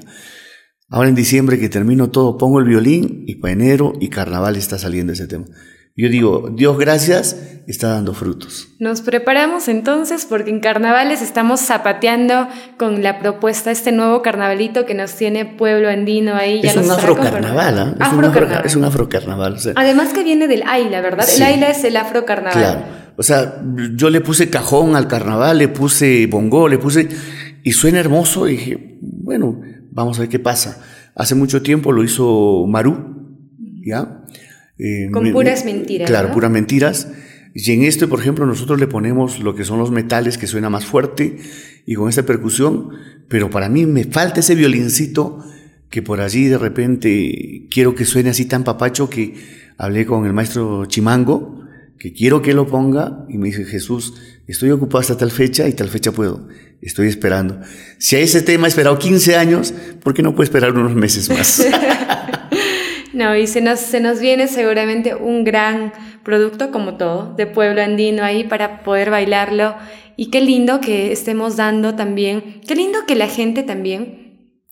Ahora 0.89 1.09
en 1.09 1.15
diciembre 1.15 1.59
que 1.59 1.69
termino 1.69 2.11
todo, 2.11 2.37
pongo 2.37 2.59
el 2.59 2.65
violín 2.65 3.23
y 3.25 3.35
para 3.35 3.53
enero 3.53 3.93
y 3.99 4.09
carnaval 4.09 4.57
está 4.57 4.77
saliendo 4.77 5.13
ese 5.13 5.25
tema. 5.25 5.45
Yo 5.95 6.07
digo, 6.09 6.49
Dios 6.53 6.77
gracias, 6.77 7.35
está 7.67 7.89
dando 7.89 8.13
frutos. 8.13 8.69
Nos 8.79 9.01
preparamos 9.01 9.67
entonces 9.67 10.25
porque 10.25 10.49
en 10.49 10.61
carnavales 10.61 11.21
estamos 11.21 11.59
zapateando 11.59 12.47
con 12.77 13.03
la 13.03 13.19
propuesta, 13.19 13.71
este 13.71 13.91
nuevo 13.91 14.21
carnavalito 14.21 14.85
que 14.85 14.93
nos 14.93 15.13
tiene 15.15 15.45
Pueblo 15.45 15.89
Andino 15.89 16.35
ahí. 16.35 16.61
Es, 16.63 16.77
un 16.77 16.89
afrocarnaval, 16.89 17.77
¿eh? 17.77 17.95
es, 17.99 18.13
un 18.13 18.23
afrocarnaval, 18.25 18.65
es 18.65 18.75
un 18.75 18.85
afrocarnaval. 18.85 19.57
Además 19.75 20.13
que 20.13 20.23
viene 20.23 20.47
del 20.47 20.63
Aila, 20.65 21.01
¿verdad? 21.01 21.27
El 21.35 21.43
Aila 21.43 21.69
es 21.69 21.83
el 21.83 21.97
afrocarnaval. 21.97 22.53
Claro. 22.53 23.01
O 23.17 23.23
sea, 23.23 23.61
yo 23.95 24.09
le 24.09 24.21
puse 24.21 24.49
cajón 24.49 24.95
al 24.95 25.07
carnaval, 25.07 25.57
le 25.57 25.67
puse 25.67 26.25
bongo, 26.27 26.67
le 26.67 26.77
puse... 26.77 27.09
Y 27.63 27.73
suena 27.73 27.99
hermoso 27.99 28.47
y 28.47 28.53
dije, 28.53 28.97
bueno, 29.01 29.61
vamos 29.91 30.17
a 30.17 30.21
ver 30.21 30.29
qué 30.29 30.39
pasa. 30.39 30.81
Hace 31.15 31.35
mucho 31.35 31.61
tiempo 31.61 31.91
lo 31.91 32.03
hizo 32.03 32.65
Maru, 32.67 33.37
¿ya? 33.85 34.20
Eh, 34.81 35.09
Con 35.11 35.31
puras 35.31 35.63
mentiras. 35.63 36.09
Claro, 36.09 36.31
puras 36.31 36.49
mentiras. 36.49 37.07
Y 37.53 37.71
en 37.71 37.83
esto, 37.83 38.09
por 38.09 38.19
ejemplo, 38.19 38.45
nosotros 38.47 38.79
le 38.79 38.87
ponemos 38.87 39.39
lo 39.39 39.53
que 39.53 39.63
son 39.63 39.77
los 39.77 39.91
metales, 39.91 40.37
que 40.37 40.47
suena 40.47 40.69
más 40.69 40.85
fuerte, 40.85 41.37
y 41.85 41.93
con 41.93 42.09
esta 42.09 42.23
percusión, 42.23 42.89
pero 43.27 43.49
para 43.49 43.69
mí 43.69 43.85
me 43.85 44.05
falta 44.05 44.39
ese 44.39 44.55
violincito 44.55 45.43
que 45.89 46.01
por 46.01 46.21
allí 46.21 46.45
de 46.45 46.57
repente 46.57 47.67
quiero 47.69 47.93
que 47.93 48.05
suene 48.05 48.29
así 48.29 48.45
tan 48.45 48.63
papacho 48.63 49.09
que 49.09 49.35
hablé 49.77 50.05
con 50.05 50.25
el 50.25 50.33
maestro 50.33 50.85
Chimango, 50.85 51.61
que 51.99 52.13
quiero 52.13 52.41
que 52.41 52.53
lo 52.53 52.65
ponga, 52.65 53.25
y 53.29 53.37
me 53.37 53.47
dice, 53.47 53.65
Jesús, 53.65 54.15
estoy 54.47 54.71
ocupado 54.71 55.01
hasta 55.01 55.17
tal 55.17 55.31
fecha 55.31 55.67
y 55.67 55.73
tal 55.73 55.89
fecha 55.89 56.11
puedo, 56.11 56.47
estoy 56.81 57.07
esperando. 57.09 57.59
Si 57.99 58.15
a 58.15 58.19
ese 58.19 58.41
tema 58.41 58.67
he 58.67 58.69
esperado 58.69 58.97
15 58.97 59.35
años, 59.35 59.73
¿por 60.01 60.13
qué 60.13 60.23
no 60.23 60.33
puedo 60.33 60.45
esperar 60.45 60.71
unos 60.71 60.95
meses 60.95 61.29
más? 61.29 61.63
No, 63.21 63.35
y 63.35 63.45
se 63.45 63.61
nos, 63.61 63.79
se 63.79 63.99
nos 63.99 64.19
viene 64.19 64.47
seguramente 64.47 65.13
un 65.13 65.43
gran 65.43 65.93
producto 66.23 66.71
como 66.71 66.95
todo, 66.97 67.35
de 67.35 67.45
pueblo 67.45 67.79
andino 67.83 68.23
ahí 68.23 68.45
para 68.45 68.81
poder 68.81 69.11
bailarlo. 69.11 69.75
Y 70.17 70.31
qué 70.31 70.41
lindo 70.41 70.81
que 70.81 71.11
estemos 71.11 71.55
dando 71.55 71.93
también, 71.93 72.61
qué 72.67 72.73
lindo 72.73 73.05
que 73.05 73.13
la 73.13 73.27
gente 73.27 73.61
también 73.61 74.21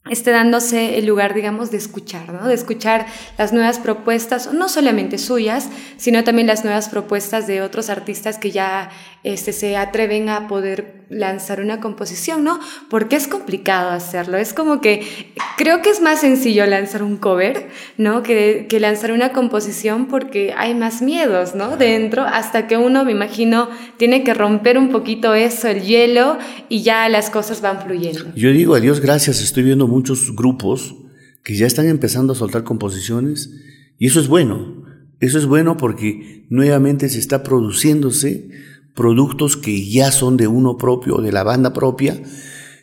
esté 0.10 0.32
dándose 0.32 0.98
el 0.98 1.06
lugar, 1.06 1.36
digamos, 1.36 1.70
de 1.70 1.78
escuchar, 1.78 2.34
¿no? 2.34 2.48
De 2.48 2.56
escuchar 2.56 3.06
las 3.38 3.54
nuevas 3.54 3.78
propuestas, 3.78 4.52
no 4.52 4.68
solamente 4.68 5.20
suyas, 5.20 5.70
sino 5.98 6.24
también 6.24 6.48
las 6.48 6.64
nuevas 6.64 6.90
propuestas 6.90 7.46
de 7.46 7.62
otros 7.62 7.92
artistas 7.92 8.40
que 8.40 8.50
ya 8.50 8.90
este, 9.24 9.54
se 9.54 9.78
atreven 9.78 10.30
a 10.30 10.48
poder 10.48 11.06
lanzar 11.10 11.62
una 11.62 11.80
composición, 11.80 12.44
¿no? 12.44 12.60
Porque 12.90 13.16
es 13.16 13.28
complicado 13.28 13.92
hacerlo. 13.92 14.38
Es 14.38 14.54
como 14.54 14.82
que 14.82 15.34
creo 15.60 15.82
que 15.82 15.90
es 15.90 16.02
más 16.02 16.22
sencillo 16.22 16.66
lanzar 16.66 17.04
un 17.04 17.18
cover, 17.18 17.68
¿no? 17.98 18.24
Que, 18.24 18.66
que 18.70 18.80
lanzar 18.80 19.12
una 19.12 19.34
composición 19.34 20.08
porque 20.08 20.54
hay 20.56 20.74
más 20.74 21.02
miedos, 21.02 21.54
¿no? 21.54 21.76
Dentro, 21.76 22.24
hasta 22.24 22.66
que 22.66 22.78
uno, 22.78 23.04
me 23.04 23.12
imagino, 23.12 23.68
tiene 23.98 24.24
que 24.24 24.34
romper 24.34 24.78
un 24.78 24.90
poquito 24.90 25.34
eso, 25.34 25.68
el 25.68 25.82
hielo, 25.82 26.38
y 26.70 26.84
ya 26.84 27.10
las 27.10 27.30
cosas 27.30 27.60
van 27.60 27.82
fluyendo. 27.82 28.32
Yo 28.38 28.54
digo, 28.54 28.74
a 28.74 28.80
Dios 28.80 29.02
gracias, 29.02 29.42
estoy 29.42 29.64
viendo 29.64 29.86
muchos 29.86 30.34
grupos 30.34 30.96
que 31.44 31.58
ya 31.58 31.68
están 31.68 31.90
empezando 31.90 32.32
a 32.32 32.38
soltar 32.38 32.64
composiciones, 32.64 33.50
y 33.98 34.08
eso 34.08 34.22
es 34.22 34.30
bueno. 34.30 34.86
Eso 35.20 35.40
es 35.40 35.46
bueno 35.46 35.76
porque 35.76 36.46
nuevamente 36.50 37.10
se 37.10 37.20
está 37.20 37.44
produciéndose 37.44 38.50
productos 38.96 39.58
que 39.58 39.90
ya 39.90 40.14
son 40.14 40.38
de 40.38 40.48
uno 40.48 40.78
propio, 40.78 41.18
de 41.18 41.34
la 41.34 41.44
banda 41.44 41.74
propia, 41.74 42.18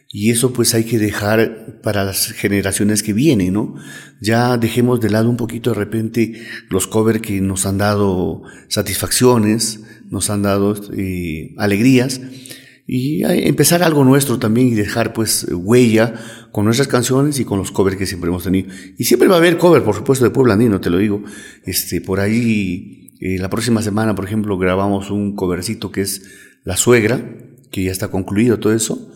y 0.09 0.31
eso 0.31 0.53
pues 0.53 0.75
hay 0.75 0.85
que 0.85 0.99
dejar 0.99 1.81
para 1.83 2.05
las 2.05 2.29
generaciones 2.29 3.03
que 3.03 3.13
vienen, 3.13 3.53
¿no? 3.53 3.75
Ya 4.21 4.57
dejemos 4.57 5.01
de 5.01 5.11
lado 5.11 5.29
un 5.29 5.37
poquito 5.37 5.71
de 5.71 5.77
repente 5.77 6.33
los 6.71 6.87
covers 6.87 7.21
que 7.21 7.41
nos 7.41 7.67
han 7.67 7.79
dado 7.79 8.43
satisfacciones, 8.69 9.81
nos 10.09 10.31
han 10.31 10.43
dado 10.43 10.75
eh, 10.97 11.55
alegrías, 11.59 12.21
y 12.89 13.25
empezar 13.25 13.83
algo 13.83 14.05
nuestro 14.05 14.39
también 14.39 14.69
y 14.69 14.75
dejar 14.75 15.13
pues 15.13 15.47
huella 15.51 16.15
con 16.53 16.67
nuestras 16.67 16.87
canciones 16.87 17.41
y 17.41 17.45
con 17.45 17.59
los 17.59 17.73
covers 17.73 17.97
que 17.97 18.07
siempre 18.07 18.29
hemos 18.31 18.45
tenido. 18.45 18.73
Y 18.97 19.05
siempre 19.05 19.29
va 19.29 19.35
a 19.35 19.39
haber 19.39 19.59
cover, 19.59 19.83
por 19.83 19.97
supuesto, 19.97 20.25
de 20.25 20.31
Puebla 20.31 20.55
Andino, 20.55 20.81
te 20.81 20.91
lo 20.91 20.99
digo. 20.99 21.25
Este, 21.65 22.01
por 22.01 22.21
ahí 22.21 23.13
eh, 23.21 23.39
la 23.39 23.51
próxima 23.51 23.83
semana, 23.83 24.15
por 24.15 24.25
ejemplo, 24.25 24.57
grabamos 24.57 25.11
un 25.11 25.35
covercito 25.35 25.91
que 25.91 26.03
es 26.03 26.23
La 26.63 26.77
Suegra, 26.77 27.21
que 27.73 27.83
ya 27.83 27.91
está 27.91 28.09
concluido 28.09 28.61
todo 28.61 28.73
eso, 28.73 29.11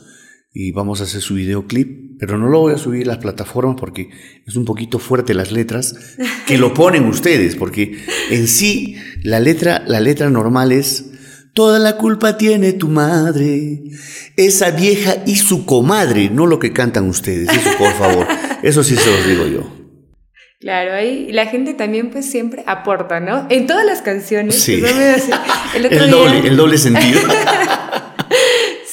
y 0.63 0.73
vamos 0.73 1.01
a 1.01 1.05
hacer 1.05 1.23
su 1.23 1.35
videoclip, 1.35 2.19
pero 2.19 2.37
no 2.37 2.49
lo 2.49 2.61
voy 2.61 2.75
a 2.75 2.77
subir 2.77 3.05
a 3.05 3.15
las 3.15 3.19
plataformas 3.19 3.77
porque 3.81 4.11
es 4.47 4.57
un 4.57 4.67
poquito 4.67 4.99
fuerte 4.99 5.33
las 5.33 5.53
letras, 5.53 5.95
que 6.47 6.59
lo 6.59 6.75
ponen 6.75 7.07
ustedes, 7.07 7.57
porque 7.57 7.97
en 8.29 8.47
sí 8.47 8.97
la 9.23 9.41
letra, 9.41 9.83
la 9.87 10.01
letra 10.01 10.29
normal 10.29 10.73
es 10.73 11.07
Toda 11.53 11.81
la 11.81 11.97
culpa 11.97 12.37
tiene 12.37 12.73
tu 12.75 12.87
madre, 12.87 13.83
esa 14.37 14.71
vieja 14.71 15.17
y 15.27 15.35
su 15.35 15.67
comadre, 15.67 16.31
no 16.31 16.47
lo 16.47 16.61
que 16.61 16.73
cantan 16.73 17.09
ustedes, 17.09 17.49
eso 17.49 17.71
por 17.77 17.93
favor, 17.95 18.27
eso 18.63 18.85
sí 18.85 18.95
se 18.95 19.11
los 19.11 19.27
digo 19.27 19.47
yo. 19.49 19.81
Claro, 20.61 20.93
ahí 20.93 21.33
la 21.33 21.47
gente 21.47 21.75
también 21.75 22.11
pues 22.11 22.31
siempre 22.31 22.63
aporta, 22.67 23.19
¿no? 23.19 23.47
En 23.49 23.67
todas 23.67 23.85
las 23.85 24.03
canciones. 24.03 24.63
Sí. 24.63 24.81
el, 25.75 26.11
doble, 26.11 26.47
el 26.47 26.57
doble 26.57 26.77
sentido. 26.77 27.21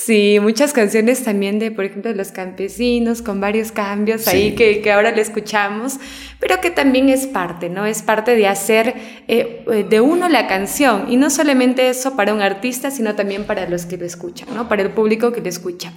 sí, 0.07 0.39
muchas 0.41 0.71
canciones 0.71 1.23
también 1.23 1.59
de, 1.59 1.69
por 1.69 1.83
ejemplo, 1.83 2.13
Los 2.13 2.31
Campesinos, 2.31 3.21
con 3.21 3.41
varios 3.41 3.73
cambios 3.73 4.25
ahí 4.29 4.55
que, 4.55 4.81
que, 4.81 4.91
ahora 4.93 5.11
le 5.11 5.21
escuchamos, 5.21 5.99
pero 6.39 6.61
que 6.61 6.71
también 6.71 7.09
es 7.09 7.27
parte, 7.27 7.69
¿no? 7.69 7.85
Es 7.85 8.03
parte 8.03 8.35
de 8.37 8.47
hacer 8.47 8.95
eh, 9.27 9.65
eh, 9.69 9.85
de 9.87 9.99
uno 9.99 10.29
la 10.29 10.47
canción, 10.47 11.07
y 11.09 11.17
no 11.17 11.29
solamente 11.29 11.89
eso 11.89 12.15
para 12.15 12.33
un 12.33 12.41
artista, 12.41 12.89
sino 12.89 13.15
también 13.15 13.43
para 13.43 13.67
los 13.67 13.85
que 13.85 13.97
lo 13.97 14.05
escuchan, 14.05 14.47
¿no? 14.55 14.69
Para 14.69 14.81
el 14.81 14.91
público 14.91 15.33
que 15.33 15.41
lo 15.41 15.49
escucha. 15.49 15.91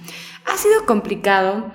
Ha 0.45 0.57
sido 0.57 0.85
complicado 0.85 1.71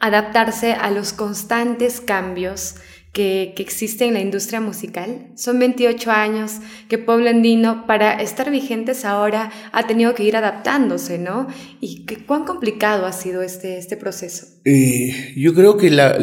adaptarse 0.00 0.72
a 0.72 0.90
los 0.90 1.12
constantes 1.12 2.00
cambios 2.00 2.76
que, 3.12 3.54
existe 3.58 4.06
en 4.06 4.14
la 4.14 4.20
industria 4.20 4.60
musical. 4.60 5.32
Son 5.36 5.58
28 5.58 6.10
años 6.10 6.52
que 6.88 6.98
Pueblo 6.98 7.30
Andino, 7.30 7.86
para 7.86 8.20
estar 8.22 8.50
vigentes 8.50 9.04
ahora, 9.04 9.50
ha 9.72 9.86
tenido 9.86 10.14
que 10.14 10.24
ir 10.24 10.36
adaptándose, 10.36 11.18
¿no? 11.18 11.48
¿Y 11.80 12.04
que, 12.04 12.24
cuán 12.24 12.44
complicado 12.44 13.06
ha 13.06 13.12
sido 13.12 13.42
este, 13.42 13.78
este 13.78 13.96
proceso? 13.96 14.46
Eh, 14.64 15.34
yo 15.36 15.54
creo 15.54 15.76
que 15.76 15.90
la, 15.90 16.18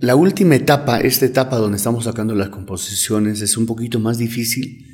la, 0.00 0.16
última 0.16 0.56
etapa, 0.56 1.00
esta 1.00 1.26
etapa 1.26 1.56
donde 1.56 1.76
estamos 1.76 2.04
sacando 2.04 2.34
las 2.34 2.48
composiciones, 2.48 3.40
es 3.40 3.56
un 3.56 3.66
poquito 3.66 4.00
más 4.00 4.18
difícil 4.18 4.90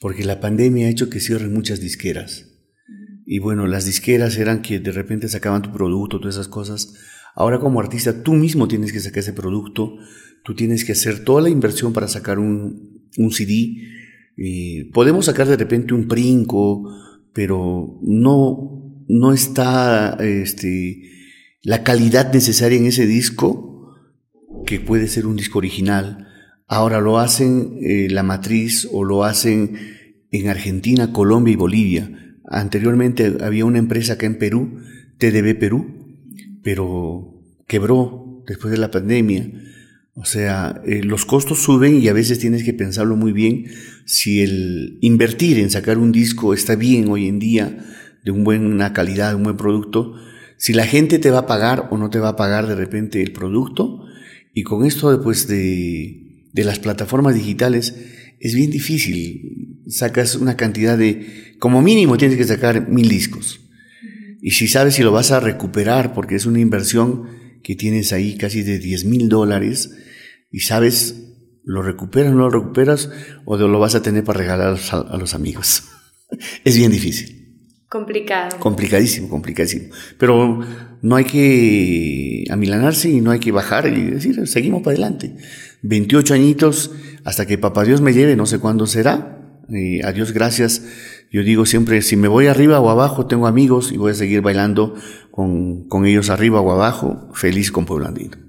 porque 0.00 0.24
la 0.24 0.40
pandemia 0.40 0.86
ha 0.86 0.90
hecho 0.90 1.10
que 1.10 1.20
cierren 1.20 1.52
muchas 1.52 1.80
disqueras. 1.80 2.46
Y 3.26 3.40
bueno, 3.40 3.66
las 3.66 3.84
disqueras 3.84 4.36
eran 4.38 4.62
que 4.62 4.78
de 4.78 4.92
repente 4.92 5.28
sacaban 5.28 5.60
tu 5.60 5.72
producto, 5.72 6.18
todas 6.18 6.36
esas 6.36 6.48
cosas. 6.48 6.94
Ahora 7.34 7.58
como 7.58 7.80
artista 7.80 8.22
tú 8.22 8.32
mismo 8.32 8.68
tienes 8.68 8.92
que 8.92 9.00
sacar 9.00 9.18
ese 9.18 9.32
producto, 9.32 9.96
tú 10.48 10.54
tienes 10.54 10.86
que 10.86 10.92
hacer 10.92 11.24
toda 11.24 11.42
la 11.42 11.50
inversión 11.50 11.92
para 11.92 12.08
sacar 12.08 12.38
un, 12.38 13.02
un 13.18 13.30
CD. 13.30 13.82
Eh, 14.38 14.88
podemos 14.94 15.26
sacar 15.26 15.46
de 15.46 15.58
repente 15.58 15.92
un 15.92 16.08
princo, 16.08 16.90
pero 17.34 18.00
no, 18.00 19.04
no 19.08 19.32
está 19.34 20.16
este, 20.20 21.02
la 21.62 21.82
calidad 21.82 22.32
necesaria 22.32 22.78
en 22.78 22.86
ese 22.86 23.06
disco, 23.06 23.92
que 24.64 24.80
puede 24.80 25.08
ser 25.08 25.26
un 25.26 25.36
disco 25.36 25.58
original. 25.58 26.26
Ahora 26.66 27.02
lo 27.02 27.18
hacen 27.18 27.76
eh, 27.82 28.08
la 28.08 28.22
matriz 28.22 28.88
o 28.90 29.04
lo 29.04 29.24
hacen 29.24 29.76
en 30.30 30.48
Argentina, 30.48 31.12
Colombia 31.12 31.52
y 31.52 31.56
Bolivia. 31.56 32.38
Anteriormente 32.46 33.36
había 33.42 33.66
una 33.66 33.80
empresa 33.80 34.14
acá 34.14 34.24
en 34.24 34.38
Perú, 34.38 34.78
TDB 35.18 35.58
Perú, 35.58 36.06
pero 36.62 37.44
quebró 37.66 38.42
después 38.46 38.70
de 38.70 38.78
la 38.78 38.90
pandemia 38.90 39.52
o 40.20 40.24
sea, 40.24 40.82
eh, 40.84 41.02
los 41.04 41.24
costos 41.24 41.60
suben 41.60 42.02
y 42.02 42.08
a 42.08 42.12
veces 42.12 42.40
tienes 42.40 42.64
que 42.64 42.74
pensarlo 42.74 43.14
muy 43.14 43.32
bien 43.32 43.66
si 44.04 44.42
el 44.42 44.98
invertir 45.00 45.58
en 45.58 45.70
sacar 45.70 45.96
un 45.96 46.10
disco 46.10 46.54
está 46.54 46.74
bien 46.74 47.08
hoy 47.08 47.28
en 47.28 47.38
día, 47.38 47.86
de 48.24 48.32
una 48.32 48.42
buena 48.42 48.92
calidad, 48.92 49.36
un 49.36 49.44
buen 49.44 49.56
producto, 49.56 50.14
si 50.56 50.72
la 50.72 50.86
gente 50.86 51.20
te 51.20 51.30
va 51.30 51.40
a 51.40 51.46
pagar 51.46 51.86
o 51.92 51.98
no 51.98 52.10
te 52.10 52.18
va 52.18 52.30
a 52.30 52.36
pagar 52.36 52.66
de 52.66 52.74
repente 52.74 53.22
el 53.22 53.32
producto. 53.32 54.04
Y 54.52 54.64
con 54.64 54.84
esto 54.84 55.10
después 55.10 55.46
de, 55.46 56.48
de 56.52 56.64
las 56.64 56.80
plataformas 56.80 57.36
digitales 57.36 57.94
es 58.40 58.54
bien 58.54 58.72
difícil. 58.72 59.82
Sacas 59.86 60.34
una 60.34 60.56
cantidad 60.56 60.98
de, 60.98 61.54
como 61.60 61.80
mínimo 61.80 62.16
tienes 62.16 62.36
que 62.36 62.44
sacar 62.44 62.88
mil 62.88 63.08
discos. 63.08 63.60
Y 64.42 64.50
si 64.50 64.66
sabes 64.66 64.94
si 64.94 65.02
lo 65.02 65.12
vas 65.12 65.30
a 65.30 65.38
recuperar 65.38 66.12
porque 66.12 66.34
es 66.34 66.44
una 66.44 66.58
inversión 66.58 67.47
que 67.62 67.74
tienes 67.74 68.12
ahí 68.12 68.36
casi 68.36 68.62
de 68.62 68.78
10 68.78 69.04
mil 69.04 69.28
dólares, 69.28 69.90
y 70.50 70.60
sabes 70.60 71.28
¿Lo 71.68 71.82
recuperas 71.82 72.32
o 72.32 72.34
no 72.34 72.48
lo 72.48 72.50
recuperas 72.50 73.10
o 73.44 73.58
lo 73.58 73.78
vas 73.78 73.94
a 73.94 74.00
tener 74.00 74.24
para 74.24 74.38
regalar 74.38 74.78
a 74.90 75.16
los 75.18 75.34
amigos? 75.34 75.84
es 76.64 76.78
bien 76.78 76.90
difícil. 76.90 77.58
Complicado. 77.90 78.58
Complicadísimo, 78.58 79.28
complicadísimo. 79.28 79.94
Pero 80.16 80.60
no 81.02 81.16
hay 81.16 81.26
que 81.26 82.44
amilanarse 82.50 83.10
y 83.10 83.20
no 83.20 83.32
hay 83.32 83.38
que 83.38 83.52
bajar 83.52 83.86
y 83.86 84.12
decir, 84.12 84.46
seguimos 84.48 84.82
para 84.82 84.94
adelante. 84.94 85.36
28 85.82 86.32
añitos 86.32 86.90
hasta 87.22 87.46
que 87.46 87.58
papá 87.58 87.84
Dios 87.84 88.00
me 88.00 88.14
lleve, 88.14 88.34
no 88.34 88.46
sé 88.46 88.60
cuándo 88.60 88.86
será. 88.86 89.37
Y 89.68 90.02
a 90.02 90.12
gracias. 90.32 90.82
Yo 91.30 91.42
digo 91.42 91.66
siempre, 91.66 92.00
si 92.02 92.16
me 92.16 92.28
voy 92.28 92.46
arriba 92.46 92.80
o 92.80 92.88
abajo, 92.88 93.26
tengo 93.26 93.46
amigos 93.46 93.92
y 93.92 93.98
voy 93.98 94.12
a 94.12 94.14
seguir 94.14 94.40
bailando 94.40 94.94
con, 95.30 95.86
con 95.88 96.06
ellos 96.06 96.30
arriba 96.30 96.60
o 96.60 96.70
abajo, 96.72 97.28
feliz 97.34 97.70
con 97.70 97.84
Pueblo 97.84 98.06
Andino. 98.06 98.47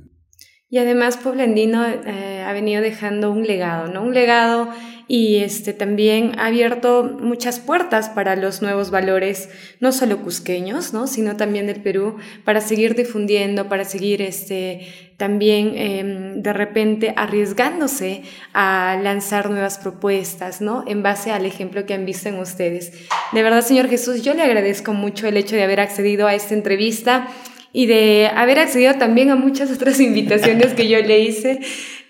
Y 0.71 0.77
además 0.77 1.17
Pueblo 1.17 1.41
Andino 1.41 1.83
eh, 1.85 2.43
ha 2.45 2.53
venido 2.53 2.81
dejando 2.81 3.31
un 3.31 3.47
legado, 3.47 3.87
¿no? 3.87 4.03
Un 4.03 4.13
legado 4.13 4.69
y 5.09 5.37
este 5.37 5.73
también 5.73 6.33
ha 6.37 6.45
abierto 6.45 7.17
muchas 7.19 7.59
puertas 7.59 8.09
para 8.09 8.35
los 8.35 8.61
nuevos 8.61 8.91
valores, 8.91 9.49
no 9.79 9.91
solo 9.91 10.21
cusqueños, 10.21 10.93
¿no? 10.93 11.07
sino 11.07 11.35
también 11.35 11.65
del 11.65 11.81
Perú, 11.81 12.17
para 12.45 12.61
seguir 12.61 12.93
difundiendo, 12.93 13.67
para 13.67 13.85
seguir 13.85 14.21
este, 14.21 14.87
también 15.17 15.73
em, 15.75 16.43
de 16.43 16.53
repente 16.53 17.13
arriesgándose 17.17 18.21
a 18.53 18.99
lanzar 19.01 19.49
nuevas 19.49 19.79
propuestas, 19.79 20.61
¿no? 20.61 20.83
En 20.85 21.01
base 21.01 21.31
al 21.31 21.47
ejemplo 21.47 21.87
que 21.87 21.95
han 21.95 22.05
visto 22.05 22.29
en 22.29 22.37
ustedes. 22.37 22.93
De 23.33 23.41
verdad, 23.41 23.61
Señor 23.61 23.89
Jesús, 23.89 24.21
yo 24.21 24.35
le 24.35 24.43
agradezco 24.43 24.93
mucho 24.93 25.27
el 25.27 25.37
hecho 25.37 25.55
de 25.55 25.63
haber 25.63 25.79
accedido 25.79 26.27
a 26.27 26.35
esta 26.35 26.53
entrevista 26.53 27.27
y 27.73 27.85
de 27.85 28.29
haber 28.33 28.59
accedido 28.59 28.95
también 28.95 29.29
a 29.29 29.35
muchas 29.35 29.71
otras 29.75 29.99
invitaciones 29.99 30.73
que 30.73 30.87
yo 30.87 30.99
le 30.99 31.19
hice. 31.19 31.59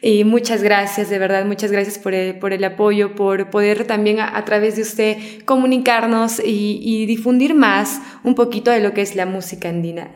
Y 0.01 0.23
muchas 0.23 0.63
gracias, 0.63 1.09
de 1.09 1.19
verdad, 1.19 1.45
muchas 1.45 1.73
gracias 1.73 1.99
por 1.99 2.13
el, 2.13 2.39
por 2.39 2.53
el 2.53 2.63
apoyo, 2.63 3.15
por 3.15 3.49
poder 3.49 3.85
también 3.85 4.21
a, 4.21 4.45
través 4.45 4.77
de 4.77 4.83
usted 4.83 5.17
comunicarnos 5.43 6.39
y, 6.39 6.79
y, 6.81 7.05
difundir 7.05 7.53
más 7.53 8.01
un 8.23 8.33
poquito 8.33 8.71
de 8.71 8.79
lo 8.79 8.93
que 8.93 9.01
es 9.01 9.17
la 9.17 9.25
música 9.25 9.67
andina. 9.67 10.09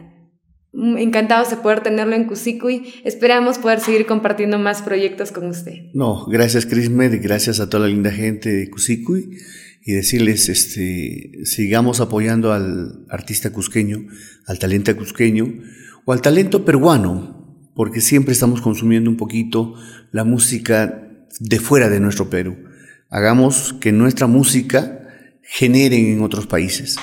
Mm, 0.71 0.97
encantados 0.99 1.49
de 1.49 1.58
poder 1.58 1.82
tenerlo 1.82 2.15
en 2.15 2.23
Cusicuy. 2.23 2.93
Esperamos 3.03 3.58
poder 3.58 3.82
seguir 3.82 4.06
compartiendo 4.06 4.58
más 4.58 4.82
proyectos 4.82 5.34
con 5.34 5.47
usted. 5.47 5.73
No, 5.93 6.27
gracias 6.27 6.65
Crismed, 6.65 7.21
gracias 7.21 7.60
a 7.60 7.69
toda 7.69 7.84
la 7.84 7.89
linda 7.89 8.12
gente 8.12 8.49
de 8.49 8.69
Cusicuy 8.69 9.38
y 9.86 9.93
decirles, 9.93 10.50
este, 10.50 11.46
sigamos 11.46 12.00
apoyando 12.00 12.54
al 12.54 13.06
artista 13.10 13.52
cusqueño, 13.52 14.08
al 14.48 14.60
talento 14.60 14.96
cusqueño 14.96 15.62
o 16.06 16.13
al 16.13 16.22
talento 16.22 16.63
peruano, 16.63 17.72
porque 17.76 18.02
siempre 18.02 18.34
estamos 18.34 18.62
consumiendo 18.62 19.10
un 19.10 19.17
poquito 19.17 19.76
la 20.12 20.24
música 20.24 21.10
de 21.39 21.60
fuera 21.60 21.89
de 21.89 22.00
nuestro 22.00 22.30
Perú. 22.30 22.58
Hagamos 23.10 23.74
que 23.74 23.91
nuestra 23.91 24.28
música 24.28 25.08
genere 25.41 26.13
en 26.13 26.22
otros 26.22 26.48
países, 26.48 26.98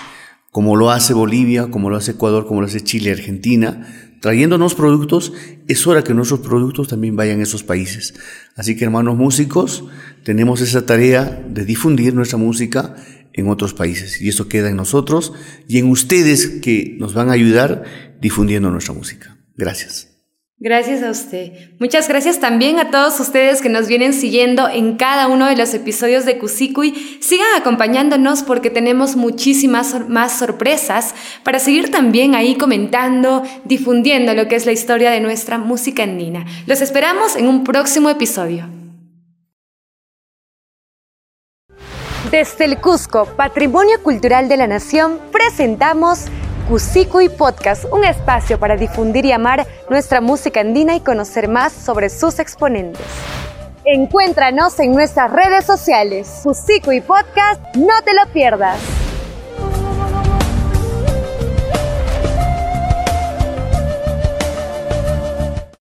como 0.50 0.74
lo 0.76 0.90
hace 0.90 1.12
Bolivia, 1.12 1.68
como 1.70 1.90
lo 1.90 1.96
hace 1.96 2.12
Ecuador, 2.12 2.46
como 2.46 2.60
lo 2.60 2.66
hace 2.66 2.82
Chile, 2.82 3.12
Argentina, 3.12 4.09
trayéndonos 4.20 4.74
productos, 4.74 5.32
es 5.66 5.86
hora 5.86 6.04
que 6.04 6.14
nuestros 6.14 6.40
productos 6.40 6.88
también 6.88 7.16
vayan 7.16 7.40
a 7.40 7.42
esos 7.42 7.62
países. 7.62 8.14
Así 8.54 8.76
que 8.76 8.84
hermanos 8.84 9.16
músicos, 9.16 9.84
tenemos 10.24 10.60
esa 10.60 10.86
tarea 10.86 11.42
de 11.48 11.64
difundir 11.64 12.14
nuestra 12.14 12.38
música 12.38 12.94
en 13.32 13.48
otros 13.48 13.74
países 13.74 14.20
y 14.20 14.28
eso 14.28 14.48
queda 14.48 14.68
en 14.70 14.76
nosotros 14.76 15.32
y 15.68 15.78
en 15.78 15.88
ustedes 15.90 16.46
que 16.62 16.96
nos 16.98 17.14
van 17.14 17.30
a 17.30 17.32
ayudar 17.32 17.84
difundiendo 18.20 18.70
nuestra 18.70 18.94
música. 18.94 19.36
Gracias. 19.56 20.09
Gracias 20.62 21.02
a 21.02 21.10
usted. 21.10 21.52
Muchas 21.78 22.06
gracias 22.06 22.38
también 22.38 22.78
a 22.78 22.90
todos 22.90 23.18
ustedes 23.18 23.62
que 23.62 23.70
nos 23.70 23.88
vienen 23.88 24.12
siguiendo 24.12 24.68
en 24.68 24.98
cada 24.98 25.26
uno 25.26 25.46
de 25.46 25.56
los 25.56 25.72
episodios 25.72 26.26
de 26.26 26.36
Cusicuy. 26.36 27.18
Sigan 27.22 27.46
acompañándonos 27.56 28.42
porque 28.42 28.68
tenemos 28.68 29.16
muchísimas 29.16 30.06
más 30.10 30.38
sorpresas 30.38 31.14
para 31.44 31.60
seguir 31.60 31.90
también 31.90 32.34
ahí 32.34 32.56
comentando, 32.56 33.42
difundiendo 33.64 34.34
lo 34.34 34.48
que 34.48 34.56
es 34.56 34.66
la 34.66 34.72
historia 34.72 35.10
de 35.10 35.20
nuestra 35.20 35.56
música 35.56 36.02
andina. 36.02 36.44
Los 36.66 36.82
esperamos 36.82 37.36
en 37.36 37.48
un 37.48 37.64
próximo 37.64 38.10
episodio. 38.10 38.68
Desde 42.30 42.66
el 42.66 42.76
Cusco, 42.82 43.24
Patrimonio 43.34 44.02
Cultural 44.02 44.50
de 44.50 44.58
la 44.58 44.66
Nación, 44.66 45.20
presentamos 45.32 46.26
y 47.20 47.28
Podcast, 47.28 47.84
un 47.90 48.04
espacio 48.04 48.60
para 48.60 48.76
difundir 48.76 49.24
y 49.24 49.32
amar 49.32 49.66
nuestra 49.88 50.20
música 50.20 50.60
andina 50.60 50.94
y 50.94 51.00
conocer 51.00 51.48
más 51.48 51.72
sobre 51.72 52.08
sus 52.08 52.38
exponentes. 52.38 53.04
Encuéntranos 53.84 54.78
en 54.78 54.92
nuestras 54.92 55.32
redes 55.32 55.64
sociales. 55.64 56.42
y 56.92 57.00
Podcast, 57.00 57.60
no 57.74 58.02
te 58.04 58.14
lo 58.14 58.24
pierdas. 58.32 58.99